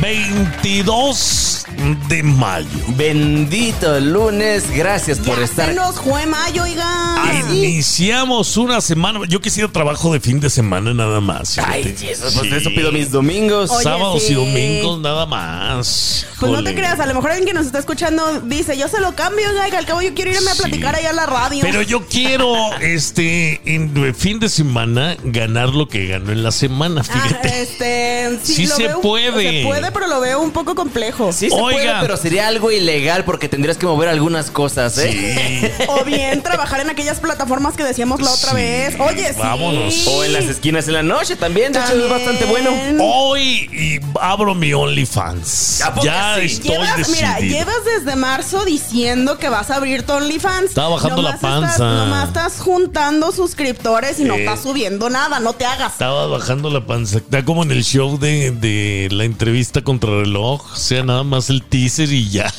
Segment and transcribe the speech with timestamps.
[0.00, 1.64] 22
[2.08, 2.66] de mayo.
[2.88, 5.66] Bendito lunes, gracias por Ya estar.
[5.68, 6.86] se nos fue mayo, oiga.
[7.52, 9.20] Iniciamos una semana.
[9.28, 11.58] Yo quisiera trabajo de fin de semana nada más.
[11.58, 11.94] Ay.
[11.98, 12.54] Jesus, pues Sí.
[12.56, 13.70] eso pido mis domingos.
[13.70, 14.32] Oye, Sábados sí.
[14.32, 16.26] y domingos nada más.
[16.38, 18.98] Pues no te creas, a lo mejor alguien que nos está escuchando dice, yo se
[19.00, 20.62] lo cambio, oiga, que al cabo yo quiero irme a Sí.
[20.62, 21.60] platicar allá a la radio.
[21.62, 27.02] Pero yo quiero, este, en fin de semana, ganar lo que ganó en la semana,
[27.02, 27.62] Ah, fíjate.
[27.62, 29.20] este, sí, Sí lo se veo- puede.
[29.20, 29.59] Se puede,
[29.92, 31.32] pero lo veo un poco complejo.
[31.32, 31.78] Sí se Oiga.
[31.78, 35.72] puede, pero sería algo ilegal porque tendrías que mover algunas cosas, ¿eh?
[35.76, 35.84] Sí.
[35.88, 38.56] O bien trabajar en aquellas plataformas que decíamos la otra Sí.
[38.56, 38.96] vez.
[39.00, 39.38] Oye, sí.
[39.38, 40.06] Vámonos.
[40.06, 42.70] O en las esquinas en la noche también, de hecho es bastante bueno.
[43.02, 45.82] Hoy y abro mi OnlyFans.
[45.82, 46.46] ¿A poco Ya sí?
[46.46, 47.58] estoy Llevas, mira, decidido.
[47.58, 50.66] llevas desde marzo diciendo que vas a abrir tu OnlyFans.
[50.70, 51.84] Estaba bajando la Nomás estás- panza.
[52.04, 54.40] nomás estás juntando suscriptores y no Eh.
[54.40, 55.92] estás subiendo nada, no te hagas.
[55.92, 57.18] Estaba bajando la panza.
[57.18, 59.49] Está como en el show de, de la entrevista
[59.84, 60.76] contra reloj.
[60.76, 62.52] Sea, nada más el teaser y ya.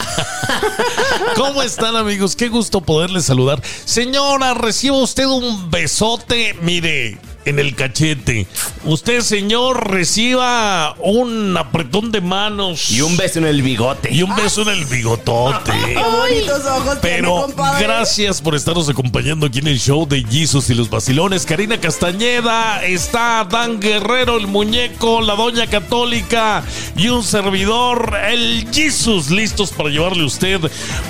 [1.35, 2.35] ¿Cómo están, amigos?
[2.35, 3.61] Qué gusto poderles saludar.
[3.85, 6.55] Señora, reciba usted un besote.
[6.61, 7.30] Mire.
[7.45, 8.47] En el cachete.
[8.83, 12.91] Usted, señor, reciba un apretón de manos.
[12.91, 14.13] Y un beso en el bigote.
[14.13, 15.71] Y un beso en el bigotote.
[15.85, 17.47] Qué bonitos ojos tiene, Pero
[17.79, 21.45] gracias por estarnos acompañando aquí en el show de Jesus y los vacilones.
[21.45, 26.63] Karina Castañeda, está Dan Guerrero, el muñeco, la doña católica
[26.95, 30.59] y un servidor, el Jesus, listos para llevarle a usted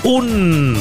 [0.03, 0.77] un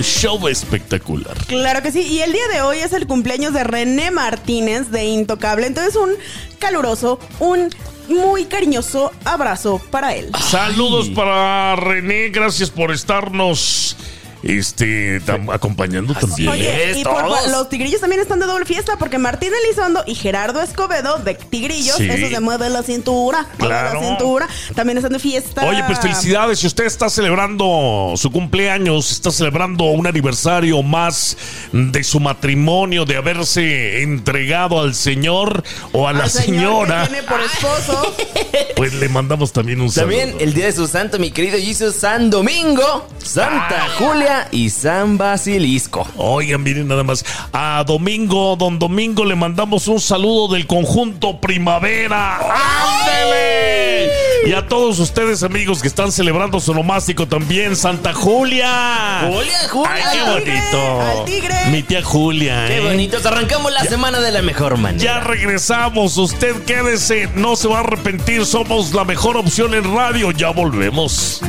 [0.00, 1.36] show espectacular.
[1.46, 5.04] Claro que sí, y el día de hoy es el cumpleaños de René Martínez de
[5.04, 6.12] Intocable, entonces un
[6.58, 7.68] caluroso, un
[8.08, 10.30] muy cariñoso abrazo para él.
[10.40, 13.96] Saludos para René, gracias por estarnos
[14.44, 16.48] este, tam- acompañando también.
[16.50, 20.60] Oye, y por- los tigrillos también están de doble fiesta porque Martín Elizondo y Gerardo
[20.62, 22.08] Escobedo de Tigrillos, Sí.
[22.08, 24.00] eso se mueve la cintura, mueve Claro.
[24.00, 25.64] la cintura, también están de fiesta.
[25.66, 26.58] Oye, pues felicidades.
[26.58, 31.36] Si usted está celebrando su cumpleaños, está celebrando un aniversario más
[31.72, 35.62] de su matrimonio, de haberse entregado al Señor
[35.92, 38.14] o a la Al señora, que tiene por esposo.
[38.76, 40.16] pues le mandamos también un saludo.
[40.18, 45.18] También el día de su santo, mi querido Jesus, San Domingo, Santa Julia y San
[45.18, 46.06] Basilisco.
[46.16, 47.24] Oigan, miren nada más.
[47.52, 52.38] A Domingo, don Domingo, le mandamos un saludo del conjunto Primavera.
[52.38, 54.10] ¡Ándele!
[54.46, 59.22] Y a todos ustedes, amigos, que están celebrando su nomástico también, Santa Julia.
[59.26, 59.90] Julia, Julia.
[59.94, 61.00] Ay, qué bonito.
[61.00, 61.54] al tigre.
[61.70, 62.66] Mi tía Julia.
[62.66, 62.80] Qué ¿eh?
[62.80, 63.24] bonitos.
[63.24, 65.02] Arrancamos la semana de la mejor manera.
[65.02, 66.18] Ya regresamos.
[66.18, 67.30] Usted quédese.
[67.34, 68.44] No se va a arrepentir.
[68.44, 70.30] Somos la mejor opción en radio.
[70.30, 71.40] Ya volvemos.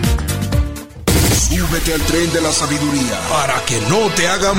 [1.50, 4.58] Súbete al tren de la sabiduría para que no te hagan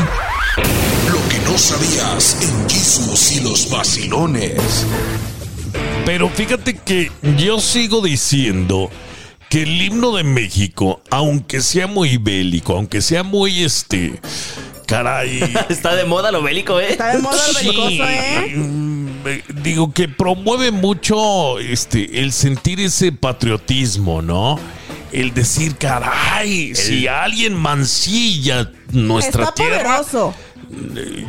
[1.10, 4.86] lo que no sabías en Jesús y los vacilones.
[6.04, 8.90] Pero fíjate que yo sigo diciendo
[9.50, 14.20] que el himno de México, aunque sea muy bélico, aunque sea muy este.
[14.86, 15.42] Caray.
[15.68, 16.92] Está de moda lo bélico, ¿eh?
[16.92, 18.52] Está de moda el Sí, belicoso, ¿eh?
[18.56, 24.58] mm, eh, Digo que promueve mucho este el sentir ese patriotismo, ¿no?
[25.16, 29.96] El decir, caray, si alguien mancilla nuestra Está tierra.
[29.96, 30.34] poderoso.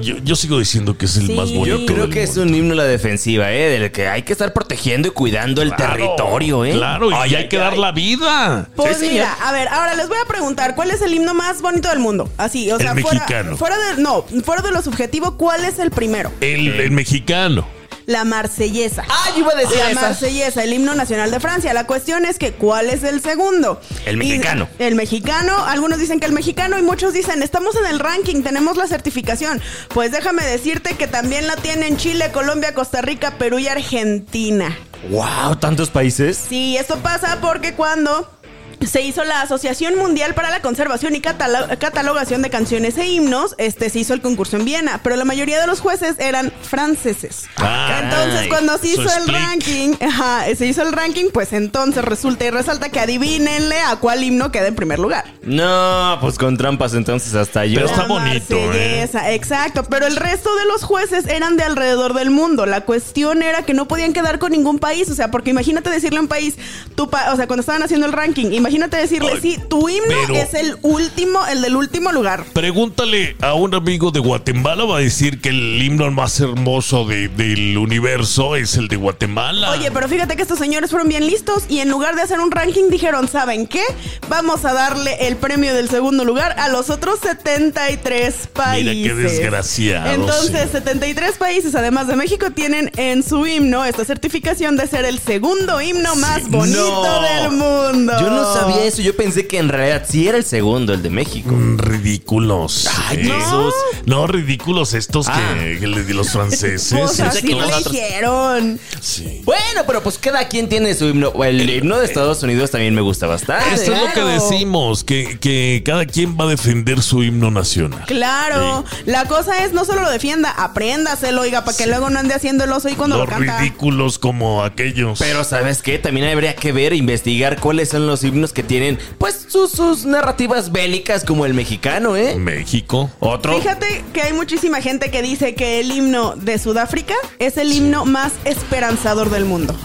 [0.02, 1.34] Yo, yo sigo diciendo que es el Sí.
[1.34, 1.66] más bonito.
[1.78, 3.70] Yo creo que es un himno a la defensiva, ¿eh?
[3.80, 6.72] Del que hay que estar protegiendo y cuidando el Claro, territorio, ¿eh?
[6.74, 8.68] Claro, y Ay, hay ay, que dar la vida.
[8.76, 11.62] Pues Sí, mira, a ver, ahora les voy a preguntar, ¿cuál es el himno más
[11.62, 12.30] bonito del mundo?
[12.38, 13.56] Así, o El sea, mexicano.
[13.56, 16.32] fuera, fuera de, no, fuera de lo subjetivo, ¿cuál es el primero?
[16.42, 17.68] El, el mexicano.
[18.08, 19.04] La marsellesa.
[19.10, 20.00] Ah, yo iba a decir La esa.
[20.02, 21.74] marsellesa, el himno nacional de Francia.
[21.74, 23.82] La cuestión es que, ¿cuál es el segundo?
[24.06, 24.70] El Y- mexicano.
[24.80, 28.78] el mexicano, algunos dicen que el mexicano y muchos dicen, estamos en el ranking, tenemos
[28.78, 29.62] la certificación.
[29.94, 34.74] Pues déjame decirte que también la tienen Chile, Colombia, Costa Rica, Perú y Argentina.
[35.10, 36.38] Wow, tantos países.
[36.48, 38.37] Sí, esto pasa porque cuando
[38.86, 43.56] se hizo la Asociación Mundial para la Conservación y Catalo- Catalogación de Canciones e Himnos,
[43.58, 47.46] este se hizo el concurso en Viena, pero la mayoría de los jueces eran franceses.
[47.58, 52.46] Ay, entonces, cuando se hizo el ranking, ajá, se hizo el ranking, pues entonces resulta
[52.46, 55.26] y resalta que adivínenle a cuál himno queda en primer lugar.
[55.42, 57.76] No, pues con trampas entonces hasta yo.
[57.76, 59.10] Pero está La bonito, ¿eh?
[59.30, 59.84] Exacto.
[59.86, 62.66] Pero el resto de los jueces eran de alrededor del mundo.
[62.66, 65.10] La cuestión era que no podían quedar con ningún país.
[65.10, 66.56] O sea, porque imagínate decirle a un país,
[66.96, 70.14] tu pa- o sea, cuando estaban haciendo el ranking, Imagínate decirle, Ay, sí, tu himno
[70.28, 72.44] pero- es el último, el del último lugar.
[72.52, 77.30] Pregúntale a un amigo de Guatemala, va a decir que el himno más hermoso de-
[77.30, 79.72] del universo es el de Guatemala.
[79.72, 82.52] Oye, pero fíjate que estos señores fueron bien listos y en lugar de hacer un
[82.52, 83.84] ranking dijeron, ¿saben qué?
[84.28, 88.94] Vamos a darle el premio del segundo lugar a los otros 73 países.
[88.96, 90.72] Mira qué desgraciados, Entonces, sí.
[90.74, 95.80] 73 países, además de México, tienen en su himno esta certificación de ser el segundo
[95.82, 97.22] himno más bonito No.
[97.22, 98.14] del mundo.
[98.20, 99.02] Yo no sabía eso.
[99.02, 101.52] Yo pensé que en realidad sí era el segundo, el de México.
[101.52, 102.88] Mm, Ridículos.
[103.08, 103.74] Ay, Eh, Jesús.
[104.06, 105.56] No, ridículos estos Ah.
[105.58, 106.94] que, di los franceses.
[106.94, 108.80] Pensé así que lo dijeron.
[109.02, 109.42] Sí.
[109.46, 111.32] Bueno, pero pues cada quien tiene su himno.
[111.44, 113.74] El himno de Estados Unidos también me gusta bastante.
[113.74, 114.28] Esto es lo que claro.
[114.30, 118.04] decimos, que, que cada quien va a defender su himno nacional.
[118.08, 122.34] Claro, la cosa es no solo lo defienda, apréndaselo, oiga, para que luego no ande
[122.34, 123.60] haciendo el oso y cuando Los lo canta.
[123.60, 125.20] ridículos como aquellos.
[125.20, 126.00] Pero ¿sabes qué?
[126.00, 130.72] También habría que ver, investigar cuáles son los himnos que tienen, pues, sus, sus narrativas
[130.72, 132.36] bélicas como el mexicano, ¿eh?
[132.36, 133.10] México.
[133.20, 133.58] Otro.
[133.58, 138.06] Fíjate que hay muchísima gente que dice que el himno de Sudáfrica es el himno
[138.06, 139.76] más esperanzador del mundo.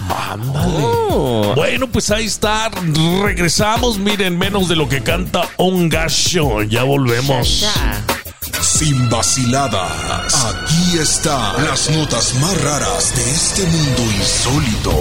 [0.54, 1.52] Oh.
[1.54, 2.70] Bueno, pues ahí está.
[3.22, 3.98] Regresamos.
[3.98, 6.62] Miren, menos de lo que canta un gallo.
[6.62, 7.60] Ya volvemos.
[7.60, 8.21] Ya.
[8.60, 10.44] Sin vaciladas.
[10.44, 14.92] Aquí están las notas más raras de este mundo insólito.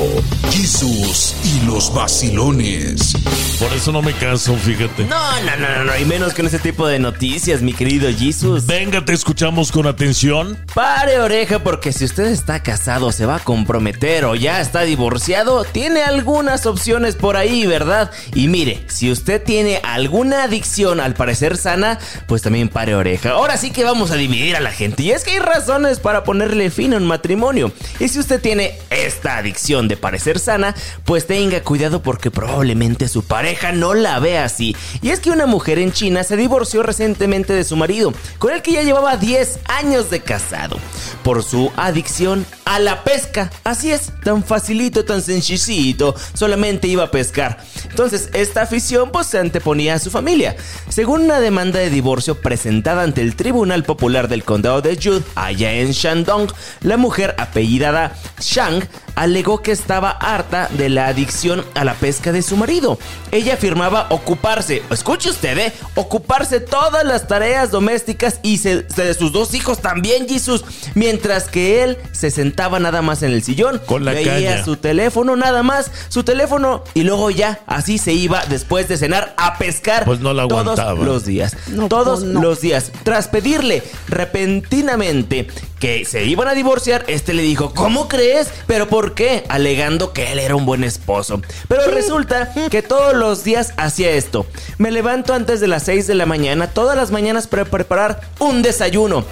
[0.52, 3.14] Jesús y los vacilones.
[3.60, 5.04] Por eso no me caso, fíjate.
[5.06, 8.66] No, no, no, no, no, y menos con ese tipo de noticias, mi querido Jesus.
[8.66, 10.58] Venga, te escuchamos con atención.
[10.74, 15.64] Pare oreja porque si usted está casado, se va a comprometer o ya está divorciado,
[15.66, 18.10] tiene algunas opciones por ahí, ¿verdad?
[18.34, 23.36] Y mire, si usted tiene alguna adicción al parecer sana, pues también pare oreja.
[23.42, 25.02] Ahora sí que vamos a dividir a la gente.
[25.02, 27.72] Y es que hay razones para ponerle fin a un matrimonio.
[28.00, 33.24] Y si usted tiene esta adicción de parecer sana, pues tenga cuidado porque probablemente su
[33.24, 34.76] pareja no la vea así.
[35.02, 38.62] Y es que una mujer en China se divorció recientemente de su marido, con el
[38.62, 40.78] que ya llevaba 10 años de casado,
[41.24, 43.50] por su adicción a la pesca.
[43.64, 47.58] Así es, tan facilito, tan sencillito, solamente iba a pescar.
[47.90, 50.56] Entonces, esta afición pues se anteponía a su familia.
[50.90, 55.74] Según una demanda de divorcio presentada ante el Tribunal Popular del Condado de Jude, allá
[55.74, 56.52] en Shandong,
[56.82, 58.84] la mujer apellidada Shang
[59.22, 62.98] alegó que estaba harta de la adicción a la pesca de su marido.
[63.32, 65.74] Ella afirmaba ocuparse, escuche usted, ¿eh?
[65.96, 70.64] ocuparse todas las tareas domésticas y se- se- de sus dos hijos también, Jesús,
[70.96, 74.66] mientras que él se sentaba nada más en el sillón, Con la veía caña.
[74.66, 79.34] su teléfono nada más, su teléfono y luego ya así se iba después de cenar
[79.38, 80.94] a pescar Pues no la aguantaba.
[80.94, 81.56] todos los días.
[81.68, 82.42] No, todos pues no.
[82.42, 82.92] los días.
[83.04, 85.48] Tras pedirle repentinamente
[85.80, 88.50] que se iban a divorciar, este le dijo, ¿cómo crees?
[88.68, 89.44] ¿Pero por qué?
[89.50, 91.42] Alegando que él era un buen esposo.
[91.68, 94.46] Pero resulta que todos los días hacía esto.
[94.78, 98.62] Me levanto antes de las 6 de la mañana, todas las mañanas para preparar un
[98.62, 99.24] desayuno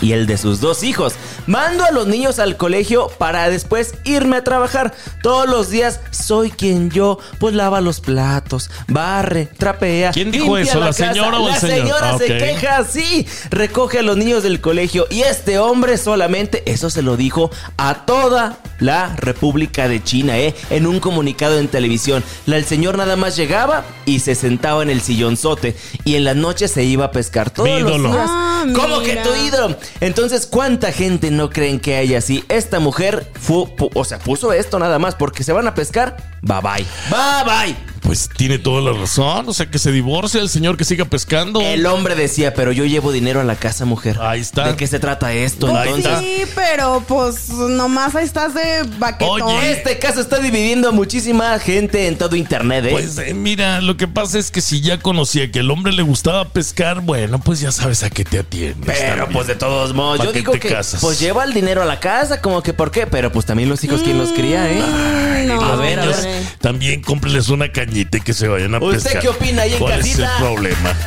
[0.00, 1.14] y el de sus dos hijos.
[1.46, 4.94] Mando a los niños al colegio para después irme a trabajar.
[5.22, 10.12] Todos los días soy quien yo, pues lava los platos, barre, trapea.
[10.12, 11.78] ¿Quién dijo eso, la señora o el La señor?
[11.78, 12.38] señora Ah, se ok.
[12.38, 13.26] queja, sí.
[13.50, 18.06] Recoge a los niños del colegio y este hombre solamente, eso se lo dijo a
[18.06, 20.54] toda la República de China, ¿eh?
[20.70, 22.24] En un comunicado en televisión.
[22.46, 26.36] La, el señor nada más llegaba y se sentaba en el sillonzote y en las
[26.36, 28.16] noches se iba a pescar todos Mi los días.
[28.30, 29.76] Ah, ¿Cómo que tu ídolo?
[30.00, 32.44] Entonces, ¿cuánta gente no creen que hay así?
[32.48, 36.16] Esta mujer, fu- pu- o sea, puso esto nada más porque se van a pescar.
[36.42, 36.86] Bye bye.
[37.10, 37.89] Bye bye.
[38.10, 39.48] Pues tiene toda la razón.
[39.48, 41.60] O sea, que se divorcie el señor que siga pescando.
[41.60, 44.18] El hombre decía, pero yo llevo dinero a la casa, mujer.
[44.20, 44.66] Ahí está.
[44.66, 45.68] ¿De qué se trata esto?
[45.68, 49.42] Ahí Pues Entonces, sí, pero pues nomás ahí estás de baquetón.
[49.42, 52.90] Oye, este caso está dividiendo a muchísima gente en todo internet, ¿eh?
[52.90, 56.02] Pues eh, mira, lo que pasa es que si ya conocía que el hombre le
[56.02, 58.86] gustaba pescar, bueno, pues ya sabes a qué te atiendes.
[58.86, 59.32] Pero también.
[59.32, 61.00] pues de todos modos, ¿Pa' yo digo te que casas?
[61.00, 63.06] pues lleva el dinero a la casa, como que ¿por qué?
[63.06, 64.82] Pero pues también los hijos, ¿quién los cría, eh?
[64.82, 66.42] Ay, No, a ver, a ver.
[66.60, 69.22] También cómprenles una cañita y que se vayan a ¿Usted pescar.
[69.22, 70.38] qué opina ahí en ¿Cuál es el casita?
[70.38, 70.94] problema?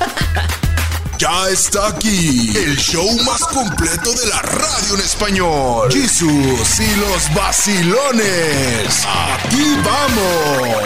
[1.20, 5.90] Ya está aquí el show más completo de la radio en español.
[5.90, 9.06] Jesús y los vacilones.
[9.08, 10.86] Aquí vamos.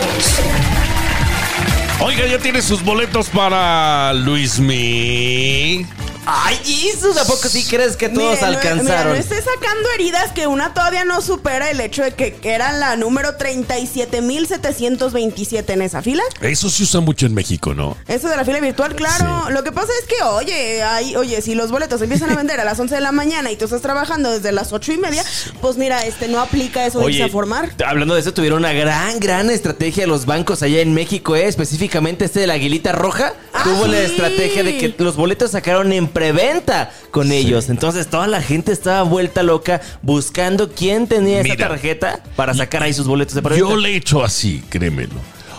[2.01, 5.87] Oiga, ya tiene sus boletos para Luis Mi.
[6.29, 9.13] Ay, Jesus, ¿a poco sí crees que todos Mire, no- mira, alcanzaron?
[9.13, 12.73] no esté sacando heridas que una todavía no supera el hecho de que, que era
[12.73, 16.23] la número 37.727 en esa fila.
[16.41, 17.95] Eso se usa mucho en México, ¿no?
[18.09, 19.43] Eso de la fila virtual, claro.
[19.47, 19.53] Sí.
[19.53, 22.65] Lo que pasa es que, oye, hay, oye, si los boletos empiezan a vender a
[22.65, 25.23] las 11 de la mañana y tú estás trabajando desde las 8 y media,
[25.61, 27.71] pues mira, este no aplica eso de irse a formar.
[27.85, 31.47] hablando de eso, tuvieron una gran, gran estrategia los bancos allá en México, ¿eh?
[31.47, 33.33] específicamente este de la Aguilita Roja.
[33.53, 37.69] Ah, tuvo la estrategia de que los boletos sacaron en preventa con ellos.
[37.69, 42.93] Entonces toda la gente estaba vuelta loca buscando quién tenía esa tarjeta para sacar ahí
[42.93, 43.69] sus boletos de preventa.
[43.69, 45.13] Yo le he hecho así, créemelo.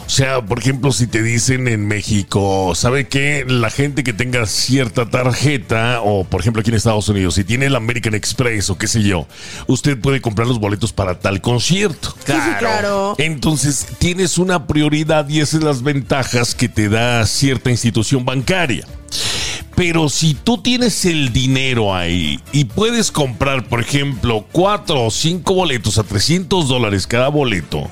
[0.08, 3.44] O sea, por ejemplo, si te dicen en México, ¿sabe qué?
[3.46, 7.66] La gente que tenga cierta tarjeta, o por ejemplo aquí en Estados Unidos, si tiene
[7.66, 9.28] el American Express o qué sé yo,
[9.66, 12.14] usted puede comprar los boletos para tal concierto.
[12.24, 13.16] Sí, sí, claro.
[13.18, 18.86] Entonces tienes una prioridad y esas son las ventajas que te da cierta institución bancaria.
[19.78, 25.54] Pero si tú tienes el dinero ahí y puedes comprar, por ejemplo, cuatro o cinco
[25.54, 27.88] boletos a 300 dólares cada boleto,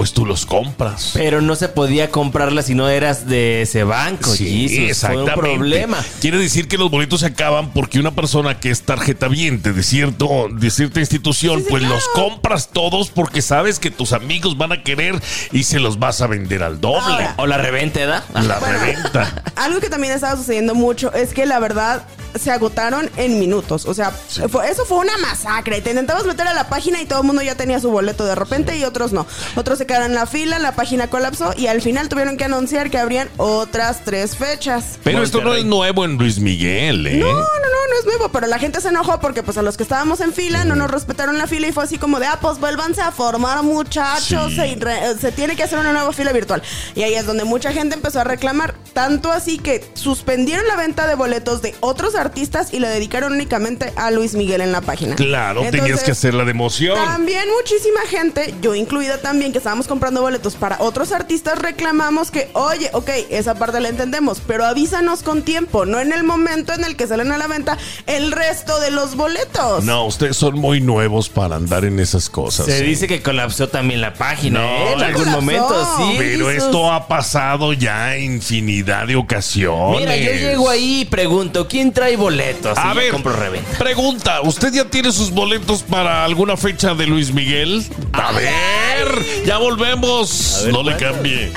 [0.00, 1.10] pues tú los compras.
[1.12, 4.30] Pero no se podía comprarla si no eras de ese banco.
[4.34, 5.32] Sí, Jesus, exactamente.
[5.32, 5.98] Fue un problema.
[6.22, 9.82] Quiere decir que los boletos se acaban porque una persona que es tarjeta viente de
[9.82, 11.96] cierto de cierta institución, Sí, pues claro.
[11.96, 15.20] los compras todos porque sabes que tus amigos van a querer
[15.52, 17.02] y se los vas a vender al doble.
[17.12, 17.34] Ahora.
[17.36, 18.24] O la reventa, ¿da?
[18.32, 18.78] La Bueno.
[18.78, 19.42] reventa.
[19.56, 22.04] Algo que también estaba sucediendo mucho es que la verdad
[22.38, 23.84] se agotaron en minutos.
[23.84, 25.82] O sea, fue- eso fue una masacre.
[25.82, 28.34] Te intentabas meter a la página y todo el mundo ya tenía su boleto de
[28.36, 29.26] repente y otros no.
[29.56, 32.98] Otros se en la fila, la página colapsó y al final tuvieron que anunciar que
[32.98, 34.98] habrían otras tres fechas.
[35.04, 37.16] Pero esto no es nuevo en Luis Miguel, ¿eh?
[37.18, 39.76] No, no, no, no es nuevo, pero la gente se enojó porque pues a los
[39.76, 42.38] que estábamos en fila no nos respetaron la fila y fue así como de, ah,
[42.40, 44.56] pues vuélvanse a formar muchachos, Sí.
[44.56, 46.62] se, re- se tiene que hacer una nueva fila virtual.
[46.94, 51.06] Y ahí es donde mucha gente empezó a reclamar, tanto así que suspendieron la venta
[51.06, 55.16] de boletos de otros artistas y le dedicaron únicamente a Luis Miguel en la página.
[55.16, 56.96] Claro, tenías que hacer la de emoción.
[56.96, 62.50] También muchísima gente, yo incluida también, que estábamos comprando boletos para otros artistas, reclamamos que,
[62.54, 66.82] oye, ok, esa parte la entendemos, pero avísanos con tiempo, no en el momento en
[66.82, 69.84] el que salen a la venta el resto de los boletos.
[69.84, 72.66] No, ustedes son muy nuevos para andar en esas cosas.
[72.66, 74.92] Se dice que colapsó también la página, No, ¿eh?
[74.94, 75.40] En algún colapsó.
[75.40, 76.14] momento, sí.
[76.18, 80.00] Pero esto ha pasado ya infinidad de ocasiones.
[80.00, 82.76] Mira, yo llego ahí y pregunto, ¿quién trae boletos?
[82.76, 83.78] A Y ver, compro reventa.
[83.78, 87.86] pregunta, ¿usted ya tiene sus boletos para alguna fecha de Luis Miguel?
[88.12, 90.62] A ver, ya volvemos.
[90.64, 91.52] ver, no le cambie.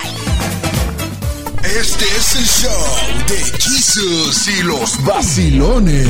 [1.63, 6.09] Este es el show de Jesus y los vacilones.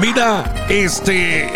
[0.00, 1.50] Mira, este.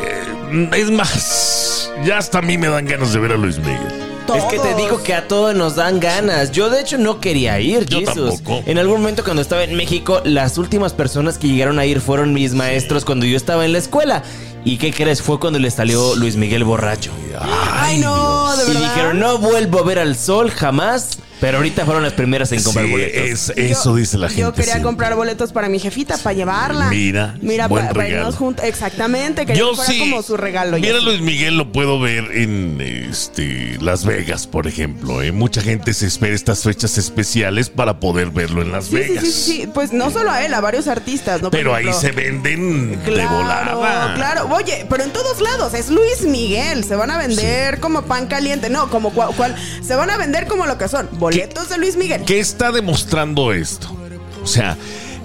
[0.72, 4.05] Es más, ya hasta a mí me dan ganas de ver a Luis Miguel.
[4.34, 6.50] Es que te digo que a todos nos dan ganas.
[6.52, 8.36] Yo de hecho no quería ir, Yo Jesus.
[8.36, 8.62] tampoco.
[8.66, 12.32] En algún momento cuando estaba en México, las últimas personas que llegaron a ir fueron
[12.32, 14.22] mis maestros cuando yo estaba en la escuela.
[14.64, 15.22] ¿Y qué crees?
[15.22, 17.12] Fue cuando le salió Luis Miguel borracho.
[17.40, 18.80] Ay, no, de Y verdad.
[18.94, 21.18] dijeron, no vuelvo a ver al sol jamás.
[21.40, 23.20] Pero ahorita fueron las primeras en comprar Sí, boletos.
[23.22, 24.40] es- Yo- eso dice la gente.
[24.42, 24.82] Yo quería siempre.
[24.84, 26.88] comprar boletos para mi jefita, para llevarla.
[26.88, 28.22] Mira, Mira, buen para, para regalo.
[28.22, 28.64] irnos juntos.
[28.64, 29.98] Exactamente, quería Yo que fuera sí.
[30.00, 30.78] como su regalo.
[30.78, 30.98] Mira.
[31.00, 35.20] Luis Miguel lo puedo ver en este Las Vegas, por ejemplo.
[35.22, 35.30] ¿eh?
[35.32, 39.24] Mucha gente se espera estas fechas especiales para poder verlo en Las Sí, Vegas.
[39.24, 39.66] sí, sí, sí.
[39.72, 41.50] Pues no solo a él, a varios artistas, ¿no?
[41.50, 44.14] Pero ahí se venden de Claro, volada.
[44.14, 44.48] claro.
[44.54, 46.84] Oye, pero en todos lados es Luis Miguel.
[46.84, 48.70] Se van a vender como pan caliente.
[48.70, 51.08] No, como cual, cual- Se van a vender como lo que son.
[51.26, 52.22] Boletos de Luis Miguel.
[52.24, 53.88] ¿Qué está demostrando esto?
[54.42, 54.76] O sea,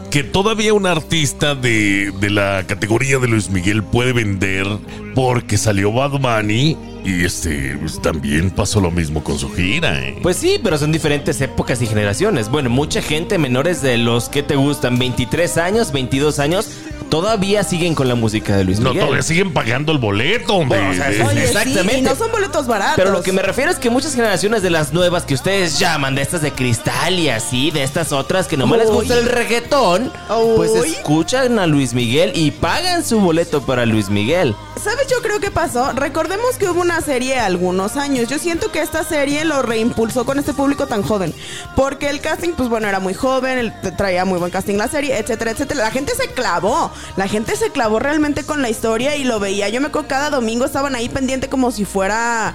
[0.09, 4.65] que todavía un artista de, de la categoría de Luis Miguel puede vender
[5.13, 9.99] porque salió Bad Bunny y este pues, también pasó lo mismo con su gira.
[9.99, 10.17] ¿eh?
[10.21, 12.49] Pues sí, pero son diferentes épocas y generaciones.
[12.49, 16.69] Bueno, mucha gente menores de los que te gustan, 23 años, 22 años,
[17.11, 19.03] todavía siguen con la música de Luis no, Miguel.
[19.05, 20.55] todavía siguen pagando el boleto.
[20.55, 20.79] hombre.
[20.79, 21.93] Bueno, o sea, De- es- Oye, Exactamente.
[21.93, 22.95] sí, y no son boletos baratos.
[22.95, 26.15] Pero lo que me refiero es que muchas generaciones de las nuevas que ustedes llaman,
[26.15, 29.19] de estas de cristal y así, de estas otras que nomás les gusta Uy.
[29.19, 30.11] el reggaetón,
[30.55, 30.89] pues Uy.
[30.89, 34.55] escuchan a Luis Miguel y pagan su boleto para Luis Miguel.
[34.81, 35.91] ¿Sabes yo creo que pasó?
[35.91, 38.29] Recordemos que hubo una serie algunos años.
[38.29, 41.35] Yo siento que esta serie lo reimpulsó con este público tan joven.
[41.75, 45.17] Porque el casting, pues bueno, era muy joven, él traía muy buen casting la serie,
[45.19, 45.81] etcétera, etcétera.
[45.83, 46.91] La gente se clavó.
[47.15, 49.69] La gente se clavó realmente con la historia y lo veía.
[49.69, 52.53] Yo me acuerdo cada domingo estaban ahí pendiente como si fuera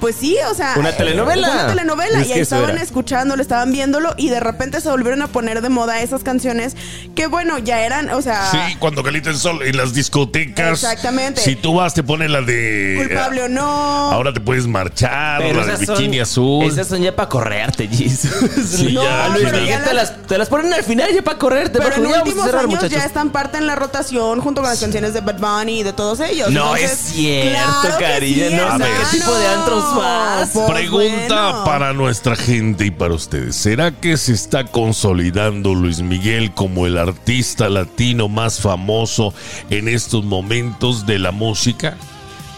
[0.00, 0.74] Pues sí, o sea.
[0.76, 1.50] Una telenovela.
[1.52, 2.20] Una telenovela.
[2.20, 2.82] Es y ahí estaban era.
[2.82, 6.76] escuchándolo, estaban viéndolo y de repente se volvieron a poner de moda esas canciones
[7.14, 8.50] que, bueno, ya eran, o sea.
[8.50, 10.82] Sí, cuando calienta el sol en las discotecas.
[10.82, 11.40] Exactamente.
[11.40, 12.94] Si tú vas, te pone la de.
[12.98, 13.66] Culpable o no.
[13.66, 16.64] Ahora te puedes marchar, Pero la de esas son- bikini azul.
[16.66, 18.30] Esas son ya para correrte, Jesus.
[18.76, 21.22] Sí, no, ya, Luis pero Miguel ya te las- te las ponen al final ya
[21.22, 21.78] para correrte.
[21.78, 22.98] Pero porque en últimos cerrar, años muchachos.
[22.98, 25.92] ya están parte en la rotación junto con las canciones de Bad Bunny y de
[25.92, 26.50] todos ellos.
[26.50, 30.50] No Entonces, es cierto, claro cariño, sí, no qué tipo de antros vas.
[30.52, 31.64] Pues Pregunta bueno.
[31.64, 33.56] para nuestra gente y para ustedes.
[33.56, 39.34] ¿Será que se está consolidando Luis Miguel como el artista latino más famoso
[39.70, 41.96] en estos momentos de la música?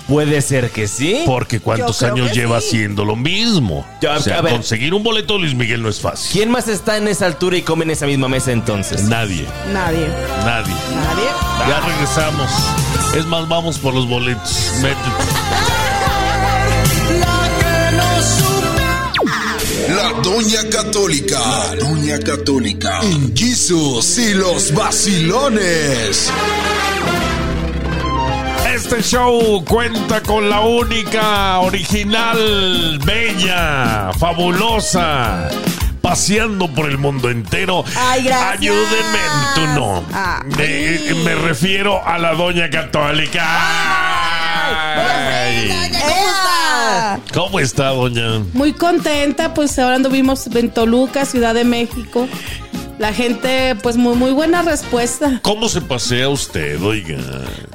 [0.08, 1.22] Puede ser que sí.
[1.26, 2.68] Porque cuántos años lleva sí.
[2.68, 3.86] haciendo lo mismo.
[4.00, 4.54] Ya, o sea, a ver.
[4.54, 6.30] conseguir un boleto de Luis Miguel no es fácil.
[6.32, 9.04] ¿Quién más está en esa altura y come en esa misma mesa entonces?
[9.04, 10.08] Nadie, Nadie.
[10.46, 10.74] nadie.
[10.94, 11.28] Nadie.
[11.68, 12.50] Ya regresamos.
[13.14, 14.72] Es más, vamos por los boletos.
[14.80, 15.77] Métete.
[20.28, 21.38] Doña Católica.
[21.38, 23.00] La Doña Católica.
[23.00, 26.30] En Jesus y los vacilones.
[28.74, 35.48] Este show cuenta con la única, original, bella, fabulosa,
[36.02, 37.82] paseando por el mundo entero.
[37.96, 38.58] Ay, gracias.
[38.60, 39.18] Ayúdenme,
[39.54, 40.04] tú no.
[40.12, 40.42] Ay.
[40.58, 44.07] Me, me refiero a la doña católica.
[47.32, 48.40] ¿Cómo está, doña?
[48.52, 52.26] Muy contenta, pues ahora anduvimos en Toluca, Ciudad de México.
[52.98, 55.38] La gente, pues muy, muy buena respuesta.
[55.42, 57.18] ¿Cómo se pasea usted, oiga?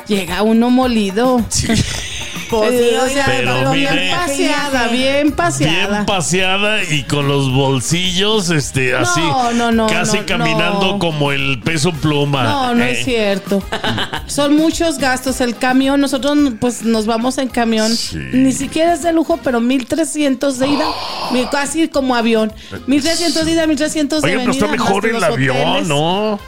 [0.08, 1.42] Llega uno molido.
[1.50, 1.68] Sí.
[2.60, 5.88] Pues sí, Eh, oiga, pero pero bien paseada, bien paseada.
[5.90, 9.22] Bien paseada y con los bolsillos, este, así.
[9.56, 11.00] no, no, Casi no, caminando no.
[11.00, 12.44] como el peso pluma.
[12.44, 13.64] No, no Eh, es cierto.
[14.28, 15.42] Son muchos gastos.
[15.42, 17.96] El camión, nosotros pues nos vamos en camión.
[17.96, 18.18] Sí.
[18.34, 20.86] Ni siquiera es de lujo, pero 1300 de ida.
[21.32, 22.52] mi- Casi como avión.
[22.88, 24.52] 1300 de ida, 1300 de pero venida.
[24.54, 25.88] está más mejor el avión, hoteles.
[25.88, 26.40] ¿no?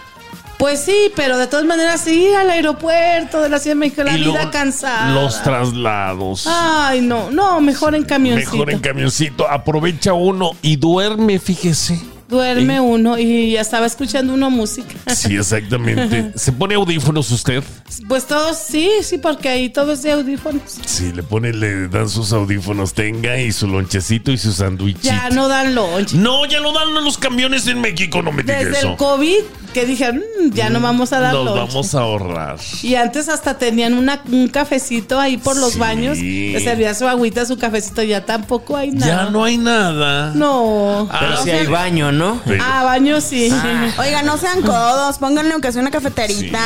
[0.58, 4.18] Pues sí, pero de todas maneras ir al aeropuerto de la Ciudad de México, la
[4.18, 5.14] Y vida cansada.
[5.14, 6.48] Los traslados.
[6.50, 8.52] Ay, no, no, mejor en camioncito.
[8.52, 9.50] Mejor en camioncito.
[9.50, 12.15] Aprovecha uno y duerme, fíjese.
[12.36, 14.94] Duerme uno y ya estaba escuchando uno música.
[15.16, 16.32] Sí, exactamente.
[16.36, 17.64] ¿Se pone audífonos usted?
[18.10, 20.62] Pues todos sí, sí, porque ahí todo es de audífonos.
[20.86, 25.08] Sí, le pone, le dan sus audífonos, tenga y su lonchecito y su sándwichito.
[25.08, 26.14] Ya no dan lunch.
[26.14, 28.92] No, ya lo dan los camiones en México, no me diga Desde eso.
[28.92, 29.42] el COVID
[29.74, 31.58] que dijeron, "Mm, ya no vamos a dar Nos lunch".
[31.70, 32.58] vamos a ahorrar.
[32.82, 35.80] Y antes hasta tenían una, un cafecito ahí por los Sí.
[35.80, 36.18] baños.
[36.18, 38.02] Le servía su agüita, su cafecito.
[38.04, 39.26] Ya tampoco hay nada.
[39.26, 40.32] Ya no hay nada.
[40.34, 41.08] No.
[41.12, 42.25] Ah, Pero O si sea, hay baño, ¿no?
[42.62, 43.52] Ah, baño sí.
[43.98, 46.60] Oiga, no sean codos, pónganle aunque sea una cafeterita.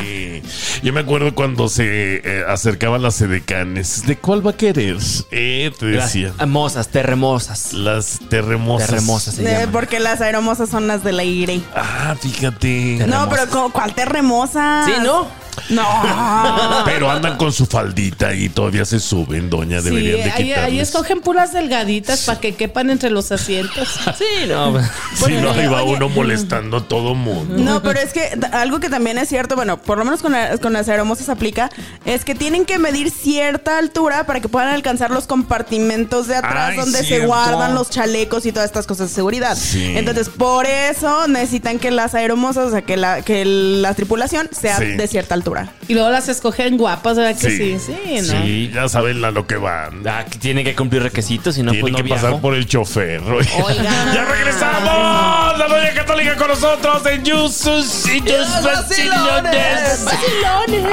[0.00, 0.42] Sí.
[0.82, 4.06] Yo me acuerdo cuando se eh, acercaban las edecanes.
[4.06, 4.96] ¿De cuál va a querer?
[5.30, 6.32] Eh, te Las decía.
[6.38, 7.72] hermosas, terremosas.
[7.72, 8.88] Las terremosas.
[8.88, 9.70] Terremosas se De- llaman.
[9.72, 11.60] porque las aeromosas son las del aire.
[11.74, 13.04] Ah, fíjate.
[13.06, 14.84] No, pero ¿cu- ¿cuál terremosa?
[14.86, 15.26] Sí, ¿no?
[15.68, 15.84] No.
[16.84, 19.80] Pero andan con su faldita y todavía se suben, doña.
[19.80, 20.66] Sí, Deberían de ahí, quitarles.
[20.72, 23.88] ahí escogen puras delgaditas para que quepan entre los asientos.
[24.18, 24.78] Sí, no.
[25.14, 27.54] Si no, ahí va Oye, uno molestando a todo mundo.
[27.58, 30.56] No, pero es que algo que también es cierto, bueno, por lo menos con, la-
[30.58, 31.70] con las aeromosas aplica,
[32.04, 36.70] es que tienen que medir cierta altura para que puedan alcanzar los compartimentos de atrás
[36.70, 39.56] Ay, donde se guardan los chalecos y todas estas cosas de seguridad.
[39.56, 39.92] Sí.
[39.96, 44.78] Entonces, por eso necesitan que las aeromosas, o sea, que la, que la tripulación sea
[44.78, 44.84] Sí.
[44.86, 45.49] de cierta altura.
[45.88, 47.78] Y luego las escogen guapas, ¿verdad que sí?
[47.78, 48.42] Sí, ¿no?
[48.42, 50.06] Sí, ya saben a lo que van.
[50.06, 52.66] Ah, que tienen que cumplir requisitos, si no, Tienen pues no que pasar por el
[52.66, 53.22] chofer.
[53.28, 54.12] Oiga.
[54.14, 55.58] ¡Ya regresamos!
[55.58, 60.06] La Doña Católica con nosotros en Yusus y Yus Vacilones.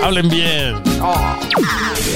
[0.03, 0.75] Hablen bien.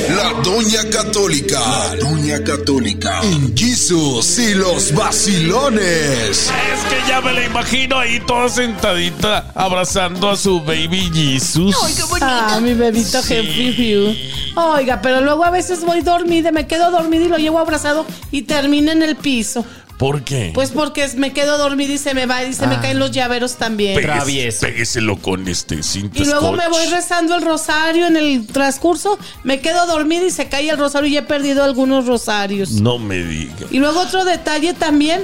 [0.09, 1.59] La Doña Católica.
[1.59, 3.21] La Doña Católica.
[3.23, 6.49] En Jesus y los vacilones.
[6.49, 6.49] Es
[6.89, 11.75] que ya me la imagino ahí toda sentadita abrazando a su baby Jesus.
[12.21, 14.15] Ah, mi bebito Hugh.
[14.55, 18.43] Oiga, pero luego a veces voy dormida, me quedo dormida y lo llevo abrazado y
[18.43, 19.65] termina en el piso.
[19.97, 20.49] ¿Por qué?
[20.55, 23.57] Pues porque me quedo dormida y se me va y se me caen los llaveros
[23.57, 24.01] también.
[24.01, 24.65] Travieso.
[24.65, 26.73] Pégueselo con este cinta Y luego me scotch.
[26.75, 31.07] voy rezando el rosario en el transcurso, me quedo dormida y se cae el rosario
[31.07, 32.71] y he perdido algunos rosarios.
[32.71, 33.67] No me diga.
[33.69, 35.21] Y luego otro detalle también,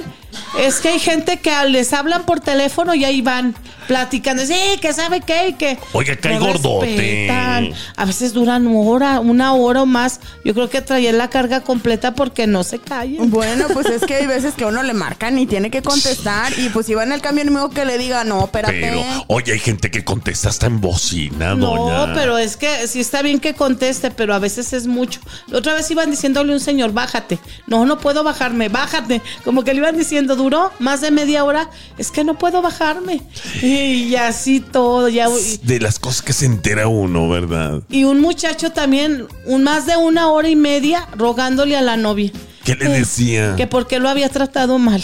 [0.60, 3.54] Es que hay gente que les hablan por teléfono y ahí van
[3.86, 4.44] platicando.
[4.44, 5.78] Sí, que sabe qué y que.
[5.92, 6.86] Oiga, cae no gordote.
[6.86, 7.70] respetan.
[7.96, 10.20] A veces duran hora, una hora o más.
[10.44, 13.30] Yo creo que traían la carga completa porque no se callan.
[13.30, 16.52] Bueno, pues es que hay veces que uno le marcan y tiene que contestar.
[16.58, 18.78] Y pues si va en el camión mismo que le diga, no, espérate.
[18.80, 22.14] Pero, oye, hay gente que contesta hasta en bocina, No, doña.
[22.14, 25.20] pero es que sí está bien que conteste, pero a veces es mucho.
[25.46, 27.38] La otra vez iban diciéndole a un señor, bájate.
[27.66, 29.22] No, no puedo bajarme, bájate.
[29.44, 33.22] Como que le iban diciendo, duró más de media hora, es que no puedo bajarme.
[33.62, 35.28] Y así todo, ya.
[35.62, 37.82] De las cosas que se entera uno, ¿verdad?
[37.88, 42.32] Y un muchacho también, un más de una hora y media, rogándole a la novia.
[42.76, 43.54] ¿Qué le decía?
[43.56, 45.02] Que porque lo había tratado mal.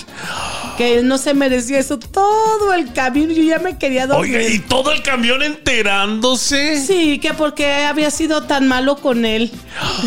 [0.76, 1.98] Que él no se merecía eso.
[1.98, 4.36] Todo el camino, yo ya me quería dormir.
[4.36, 6.84] Oiga, y todo el camión enterándose.
[6.84, 9.50] Sí, que porque había sido tan malo con él.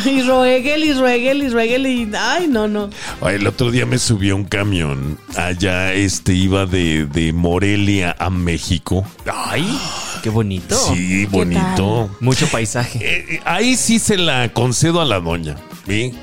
[0.05, 2.11] Y rueguel y rueguel y rueguel y...
[2.17, 2.89] Ay, no, no.
[3.21, 5.17] Ay, el otro día me subió un camión.
[5.35, 9.05] Allá este iba de, de Morelia a México.
[9.25, 9.65] Ay,
[10.21, 10.75] qué bonito.
[10.93, 12.09] Sí, bonito.
[12.19, 12.99] Mucho paisaje.
[13.01, 15.55] Eh, eh, ahí sí se la concedo a la doña.
[15.87, 16.13] ¿sí?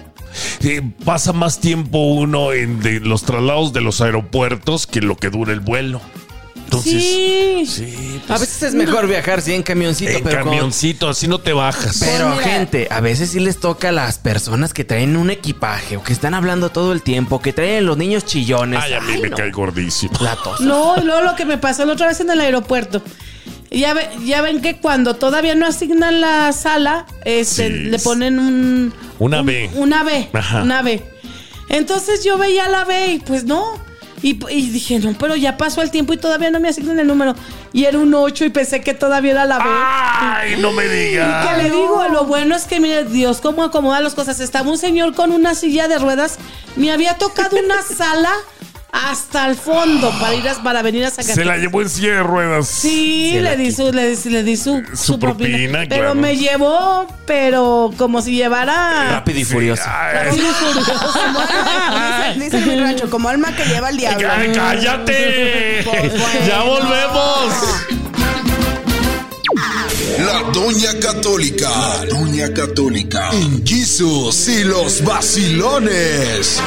[0.63, 5.31] Eh, pasa más tiempo uno en de los traslados de los aeropuertos que lo que
[5.31, 6.01] dura el vuelo.
[6.57, 7.67] Entonces, sí.
[7.67, 11.29] sí, A pues, veces es mejor viajar, sí, en camioncito, en pero como- camioncito, así
[11.29, 11.99] no te bajas.
[12.01, 12.51] Pero Pues mira.
[12.59, 16.13] gente, a veces sí les toca a las personas que traen un equipaje o que
[16.13, 18.81] están hablando todo el tiempo, que traen los niños chillones.
[18.83, 19.37] Ay, a mí Ay, me no.
[19.37, 20.15] cae gordísimo.
[20.21, 20.61] La tos.
[20.63, 23.03] No, luego lo que me pasó la otra vez en el aeropuerto.
[23.75, 27.73] Ya, ve- ya ven que cuando todavía no asignan la sala, este, Sí.
[27.91, 28.95] le ponen un...
[29.19, 29.71] Una un- B.
[29.75, 30.29] Una B.
[30.33, 30.63] Ajá.
[30.63, 31.03] Una B.
[31.69, 33.83] Entonces yo veía la B y pues no.
[34.23, 37.07] Y, y dije, no, pero ya pasó el tiempo y todavía no me asignan el
[37.07, 37.35] número.
[37.75, 39.65] Y era un 8 y pensé que todavía era la B.
[39.67, 41.57] Ay, no me ¿Y qué digas.
[41.59, 42.05] le digo?
[42.11, 44.41] Lo bueno es que, mire, Dios, cómo acomoda las cosas.
[44.41, 46.39] Estaba un señor con una silla de ruedas.
[46.77, 48.31] Me había tocado una sala
[48.95, 51.35] hasta el fondo para ir a- para venir a sacar.
[51.35, 52.69] Se la llevó en silla de ruedas.
[52.69, 56.15] Sí, Se le di su, le, di- le di su, Su propina, Pero claro.
[56.15, 59.11] me llevó, pero como si llevara.
[59.11, 59.83] Rápido y furioso.
[59.85, 60.93] Rápido y furioso.
[62.37, 64.29] Dice, dice mi rancho, como alma que lleva el diablo.
[64.31, 65.83] ay, cállate.
[65.85, 66.47] Pues bueno.
[66.47, 67.55] Ya volvemos.
[70.19, 71.69] La Doña Católica.
[71.69, 73.31] La Doña Católica.
[73.33, 76.61] En Jesus y los vacilones.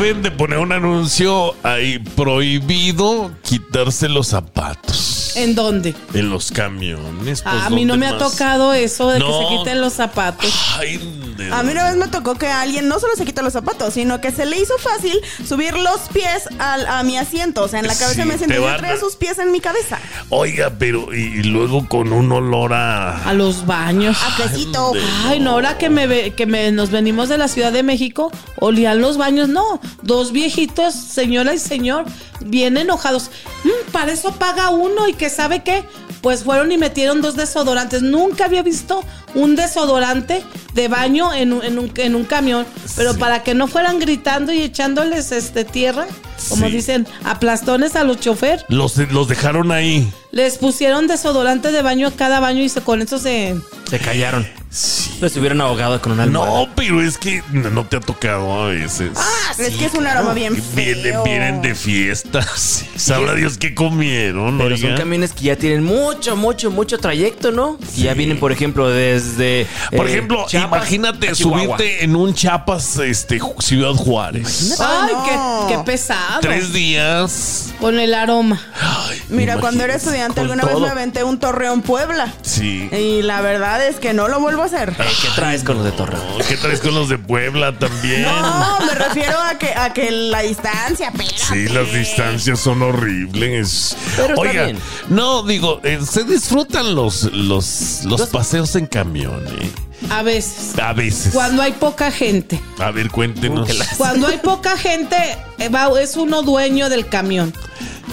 [0.00, 5.94] De poner un anuncio ahí prohibido quitarse los zapatos ¿En dónde?
[6.14, 7.42] en los camiones.
[7.44, 9.92] Ah, pues, a mí no ¿dónde me ha tocado eso de que se quiten los
[9.94, 10.52] zapatos.
[10.78, 10.98] Ay,
[11.36, 13.94] de- A mí una vez me tocó que alguien no solo se quita los zapatos,
[13.94, 17.62] sino que se le hizo fácil subir los pies al- a mi asiento.
[17.62, 19.98] O sea, en la cabeza Sí, van trae a- sus pies en mi cabeza.
[20.28, 23.24] Oiga, pero y, y luego con un olor a.
[23.24, 24.16] A los baños.
[24.22, 24.92] A quesito.
[25.26, 28.30] Ay, no, ahora que me ve- que me, nos venimos de la Ciudad de México,
[28.56, 32.04] olían los baños, no, dos viejitos, señora y señor,
[32.40, 33.30] bien enojados.
[33.64, 35.84] Mm, para eso paga uno y que sabe qué,
[36.22, 38.00] pues fueron y metieron dos desodorantes.
[38.02, 39.04] Nunca había visto
[39.34, 40.42] un desodorante
[40.74, 43.18] de baño en un, en un, en un camión, pero Sí.
[43.20, 46.06] para que no fueran gritando y echándoles este tierra,
[46.48, 46.72] como Sí.
[46.72, 48.64] dicen, aplastones a los chofer.
[48.68, 50.10] Los, los dejaron ahí.
[50.32, 53.54] Les pusieron desodorante de baño a cada baño y se, con eso se...
[53.90, 54.46] Se callaron.
[54.70, 55.18] Sí.
[55.20, 56.60] Lo estuvieron ahogado con una almohada.
[56.60, 59.10] No, pero es que no no te ha tocado a veces.
[59.58, 61.24] es que es un aroma bien Vienen, feo.
[61.24, 62.84] vienen de fiestas.
[62.96, 64.58] Sabrá Dios qué comieron.
[64.58, 67.78] Pero son camiones que ya tienen mucho, mucho, mucho trayecto, ¿no?
[67.96, 69.66] Y ya vienen, por ejemplo, desde.
[69.94, 74.78] Por eh, ejemplo, Chiapas imagínate subirte en un Chiapas, este, Ciudad Juárez.
[74.78, 75.66] Ay, no.
[75.68, 76.40] qué, qué pesado.
[76.40, 77.74] Tres días.
[77.80, 78.60] Con el aroma.
[78.80, 82.32] Ay, Mira, cuando era estudiante alguna vez me aventé un Torreón Puebla.
[82.42, 82.88] Sí.
[82.92, 84.94] Y la verdad es que no lo vuelvo a hacer.
[84.96, 86.22] ¿Qué traes con los de Torreón?
[86.38, 88.22] No, ¿Qué traes con los de Puebla también?
[88.22, 91.36] No, me refiero a que, a que la distancia, espérate.
[91.38, 93.96] Sí, las distancias son horribles.
[94.16, 94.78] Pero está Oiga, bien.
[95.08, 99.70] no, digo, eh, se disfrutan los, los, los Los- paseos en camión, eh.
[100.08, 100.78] A veces.
[100.78, 101.32] A veces.
[101.34, 102.58] Cuando hay poca gente.
[102.78, 103.68] A ver, cuéntenos.
[103.98, 105.16] Cuando hay poca gente,
[105.58, 107.52] eh, va- es uno dueño del camión.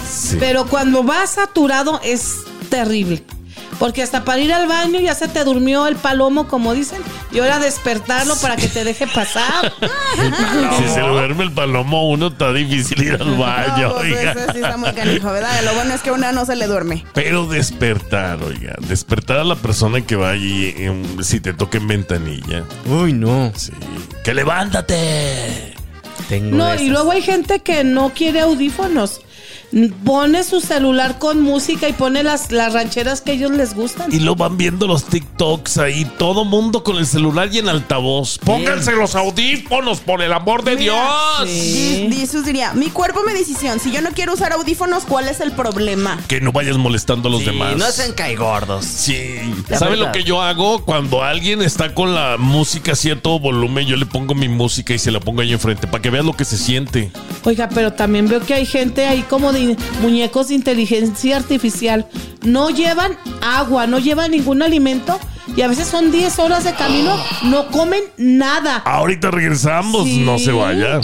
[0.06, 0.36] Sí.
[0.38, 2.34] Pero cuando va saturado es
[2.68, 3.24] terrible.
[3.78, 7.38] Porque hasta para ir al baño ya se te durmió el palomo, como dicen, y
[7.38, 9.72] ahora despertarlo para que te deje pasar.
[10.78, 14.32] Si se le duerme el palomo uno, está difícil ir al baño, No, pues oiga.
[14.32, 15.62] ese sí está muy canijo, ¿verdad?
[15.64, 17.04] Lo bueno es que a una no se le duerme.
[17.14, 18.74] Pero despertar, oiga.
[18.80, 22.64] Despertar a la persona que va allí, en- si te toca en ventanilla.
[22.86, 23.52] Uy, no.
[23.54, 23.72] Sí.
[24.24, 25.74] ¡Que levántate!
[26.28, 26.82] Tengo No, esas.
[26.82, 29.20] y luego hay gente que no quiere audífonos.
[30.04, 34.12] Pone su celular con música y pone las, las rancheras que a ellos les gustan.
[34.12, 38.38] Y lo van viendo los TikToks ahí, todo mundo con el celular y en altavoz.
[38.38, 40.98] Pónganse los audífonos, por el amor de Dios.
[41.46, 42.08] Sí.
[42.12, 43.78] Jesús diría, mi cuerpo me decisión.
[43.80, 46.18] Si yo no quiero usar audífonos, ¿cuál es el problema?
[46.28, 47.76] Que no vayas molestando a los Sí, demás.
[47.76, 48.84] no sean caigordos.
[48.84, 49.16] Sí.
[49.68, 50.84] La ¿Sabe lo que yo hago?
[50.84, 54.94] Cuando alguien está con la música así a todo volumen, yo le pongo mi música
[54.94, 57.10] y se la pongo ahí enfrente para que veas lo que se siente.
[57.44, 59.57] Oiga, pero también veo que hay gente ahí como de
[60.00, 62.06] muñecos de inteligencia artificial.
[62.42, 65.18] No llevan agua, no llevan ningún alimento
[65.56, 68.76] y a veces son 10 horas de camino, no comen nada.
[68.84, 70.18] Ahorita regresamos, Sí.
[70.20, 71.00] no se vaya.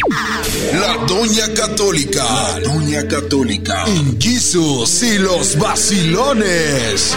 [0.73, 2.23] La Doña Católica.
[2.25, 3.85] La Doña Católica.
[3.87, 7.15] En Jesus y los vacilones.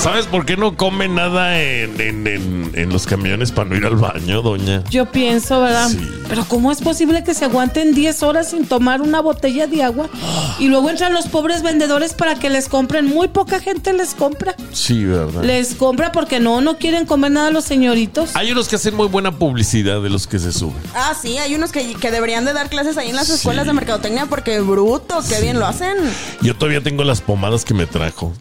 [0.00, 3.84] ¿Sabes por qué no come nada en, en- en- en los camiones para no ir
[3.86, 4.84] al baño, doña?
[4.88, 5.88] Yo pienso, ¿verdad?
[5.88, 5.98] Sí.
[6.28, 10.08] Pero ¿cómo es posible que se aguanten 10 horas sin tomar una botella de agua?
[10.58, 13.04] Y luego entran los pobres vendedores para que les compren.
[13.06, 14.54] Muy poca gente les compra.
[14.72, 15.42] Sí, ¿verdad?
[15.44, 18.34] Les compra porque no, no quieren comer nada los señoritos.
[18.36, 20.80] Hay unos que hacen muy buena publicidad de los que se suben.
[20.94, 23.34] Ah, sí, hay unos que, que deberían de dar clases ahí en las Sí.
[23.34, 25.96] escuelas de mercadotecnia porque bruto, qué bien lo hacen.
[26.40, 28.32] Yo todavía tengo las pomadas que me trajo.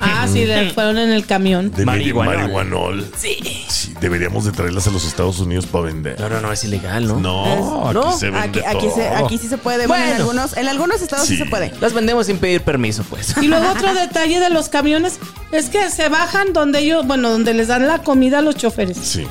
[0.00, 1.70] Ah, sí, fueron en el camión.
[1.70, 2.36] De Marihuanol.
[2.36, 3.10] marihuanol.
[3.18, 3.36] Sí.
[3.68, 6.18] Sí, deberíamos de traerlas a los Estados Unidos para vender.
[6.18, 7.20] No, no, no, es ilegal, ¿no?
[7.20, 9.86] No, aquí no, se vende aquí, aquí, se- aquí sí se puede.
[9.86, 10.24] Bueno, en Bueno.
[10.24, 11.36] algunos, en algunos estados sí.
[11.36, 11.42] Sí.
[11.44, 11.72] se puede.
[11.80, 13.34] Las vendemos sin pedir permiso, pues.
[13.40, 15.18] Y luego otro detalle de los camiones
[15.52, 18.96] es que se bajan donde ellos, bueno, donde les dan la comida a los choferes.
[18.96, 19.26] Sí,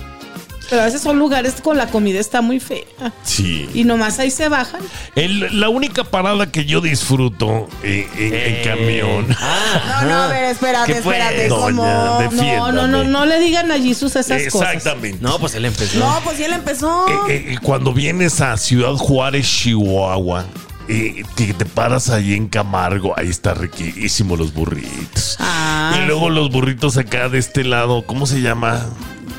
[0.70, 2.84] Pero a veces son lugares con la comida está muy fea.
[3.24, 3.70] sí.
[3.74, 4.82] Y nomás ahí se bajan.
[5.16, 9.38] El- la única parada que yo disfruto eh, en, en camión.
[9.40, 11.48] Ah, No, no, a ver, espérate, ¿Qué fue, espérate.
[11.50, 14.76] No, no, no, no le digan a Jesús esas cosas.
[14.76, 15.18] Exactamente.
[15.22, 16.00] No, pues él empezó.
[16.00, 17.08] No, pues sí, él empezó.
[17.28, 20.46] Eh, eh, cuando vienes a Ciudad Juárez, Chihuahua,
[20.88, 25.38] eh, que te paras ahí en Camargo, ahí está riquísimo los burritos.
[25.40, 28.86] Ah, y luego los burritos acá de este lado, ¿cómo se llama?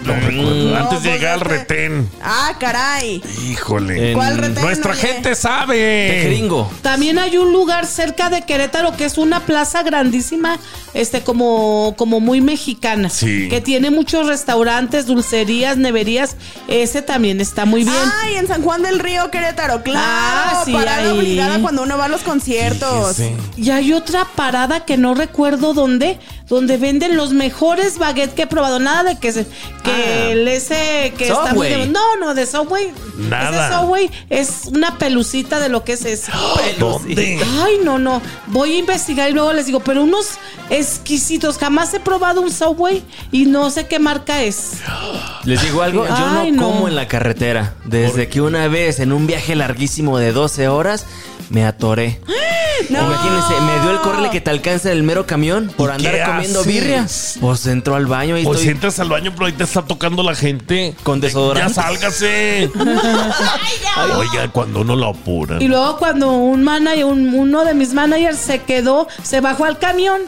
[0.05, 0.55] No recuerdo.
[0.71, 2.09] No, Antes de llegar al retén.
[2.23, 3.23] Ah, caray.
[3.51, 4.11] Híjole.
[4.11, 4.63] En- ¿Cuál retén?
[4.65, 5.01] Nuestra Oye?
[5.01, 6.23] gente sabe.
[6.27, 6.71] Gringo.
[6.83, 10.59] También hay un lugar cerca de Querétaro que es una plaza grandísima,
[10.95, 13.49] este como como muy mexicana, Sí.
[13.49, 16.37] que tiene muchos restaurantes, dulcerías, neverías.
[16.69, 17.97] Ese también está muy bien.
[18.23, 20.01] Ay, en San Juan del Río, Querétaro, claro.
[20.03, 21.09] Ah, sí, parada ahí.
[21.19, 23.17] obligada cuando uno va a los conciertos.
[23.17, 23.37] Fíjese.
[23.57, 26.19] Y hay otra parada que no recuerdo dónde,
[26.51, 28.79] donde venden los mejores baguettes que he probado.
[28.79, 29.47] Nada de que se,
[29.83, 30.31] que Ah.
[30.33, 31.87] el ese que está muy Subway.
[31.87, 32.93] de- No, no, de Subway.
[33.17, 33.69] Nada.
[33.69, 36.31] Ese Subway es una pelucita de lo que es eso.
[36.79, 37.39] ¿Dónde?
[37.65, 38.21] Ay, no, no.
[38.49, 40.27] Voy a investigar y luego les digo, pero unos
[40.71, 41.59] exquisitos.
[41.59, 44.73] Jamás he probado un Subway y no sé qué marca es.
[45.45, 46.73] Les digo algo, yo Ay, no no.
[46.73, 47.75] como en la carretera.
[47.87, 51.07] Desde que una vez en un viaje larguísimo de 12 horas
[51.51, 52.21] me atoré.
[52.89, 52.99] No.
[53.03, 56.61] Imagínense, me dio el correle que te alcanza el mero camión por ¿Y andar comiendo
[56.61, 56.73] haces?
[56.75, 57.07] birria.
[57.41, 60.23] Pues entró al baño y Pues estoy entras al baño, pero ahí te está tocando
[60.25, 60.95] la gente.
[61.05, 61.75] con Ya desodorante.
[61.75, 62.71] sálgase.
[64.17, 65.59] Oiga, cuando uno lo apura.
[65.61, 69.79] Y luego cuando un manager, un- uno de mis managers se quedó, se bajó al
[69.79, 70.23] camión.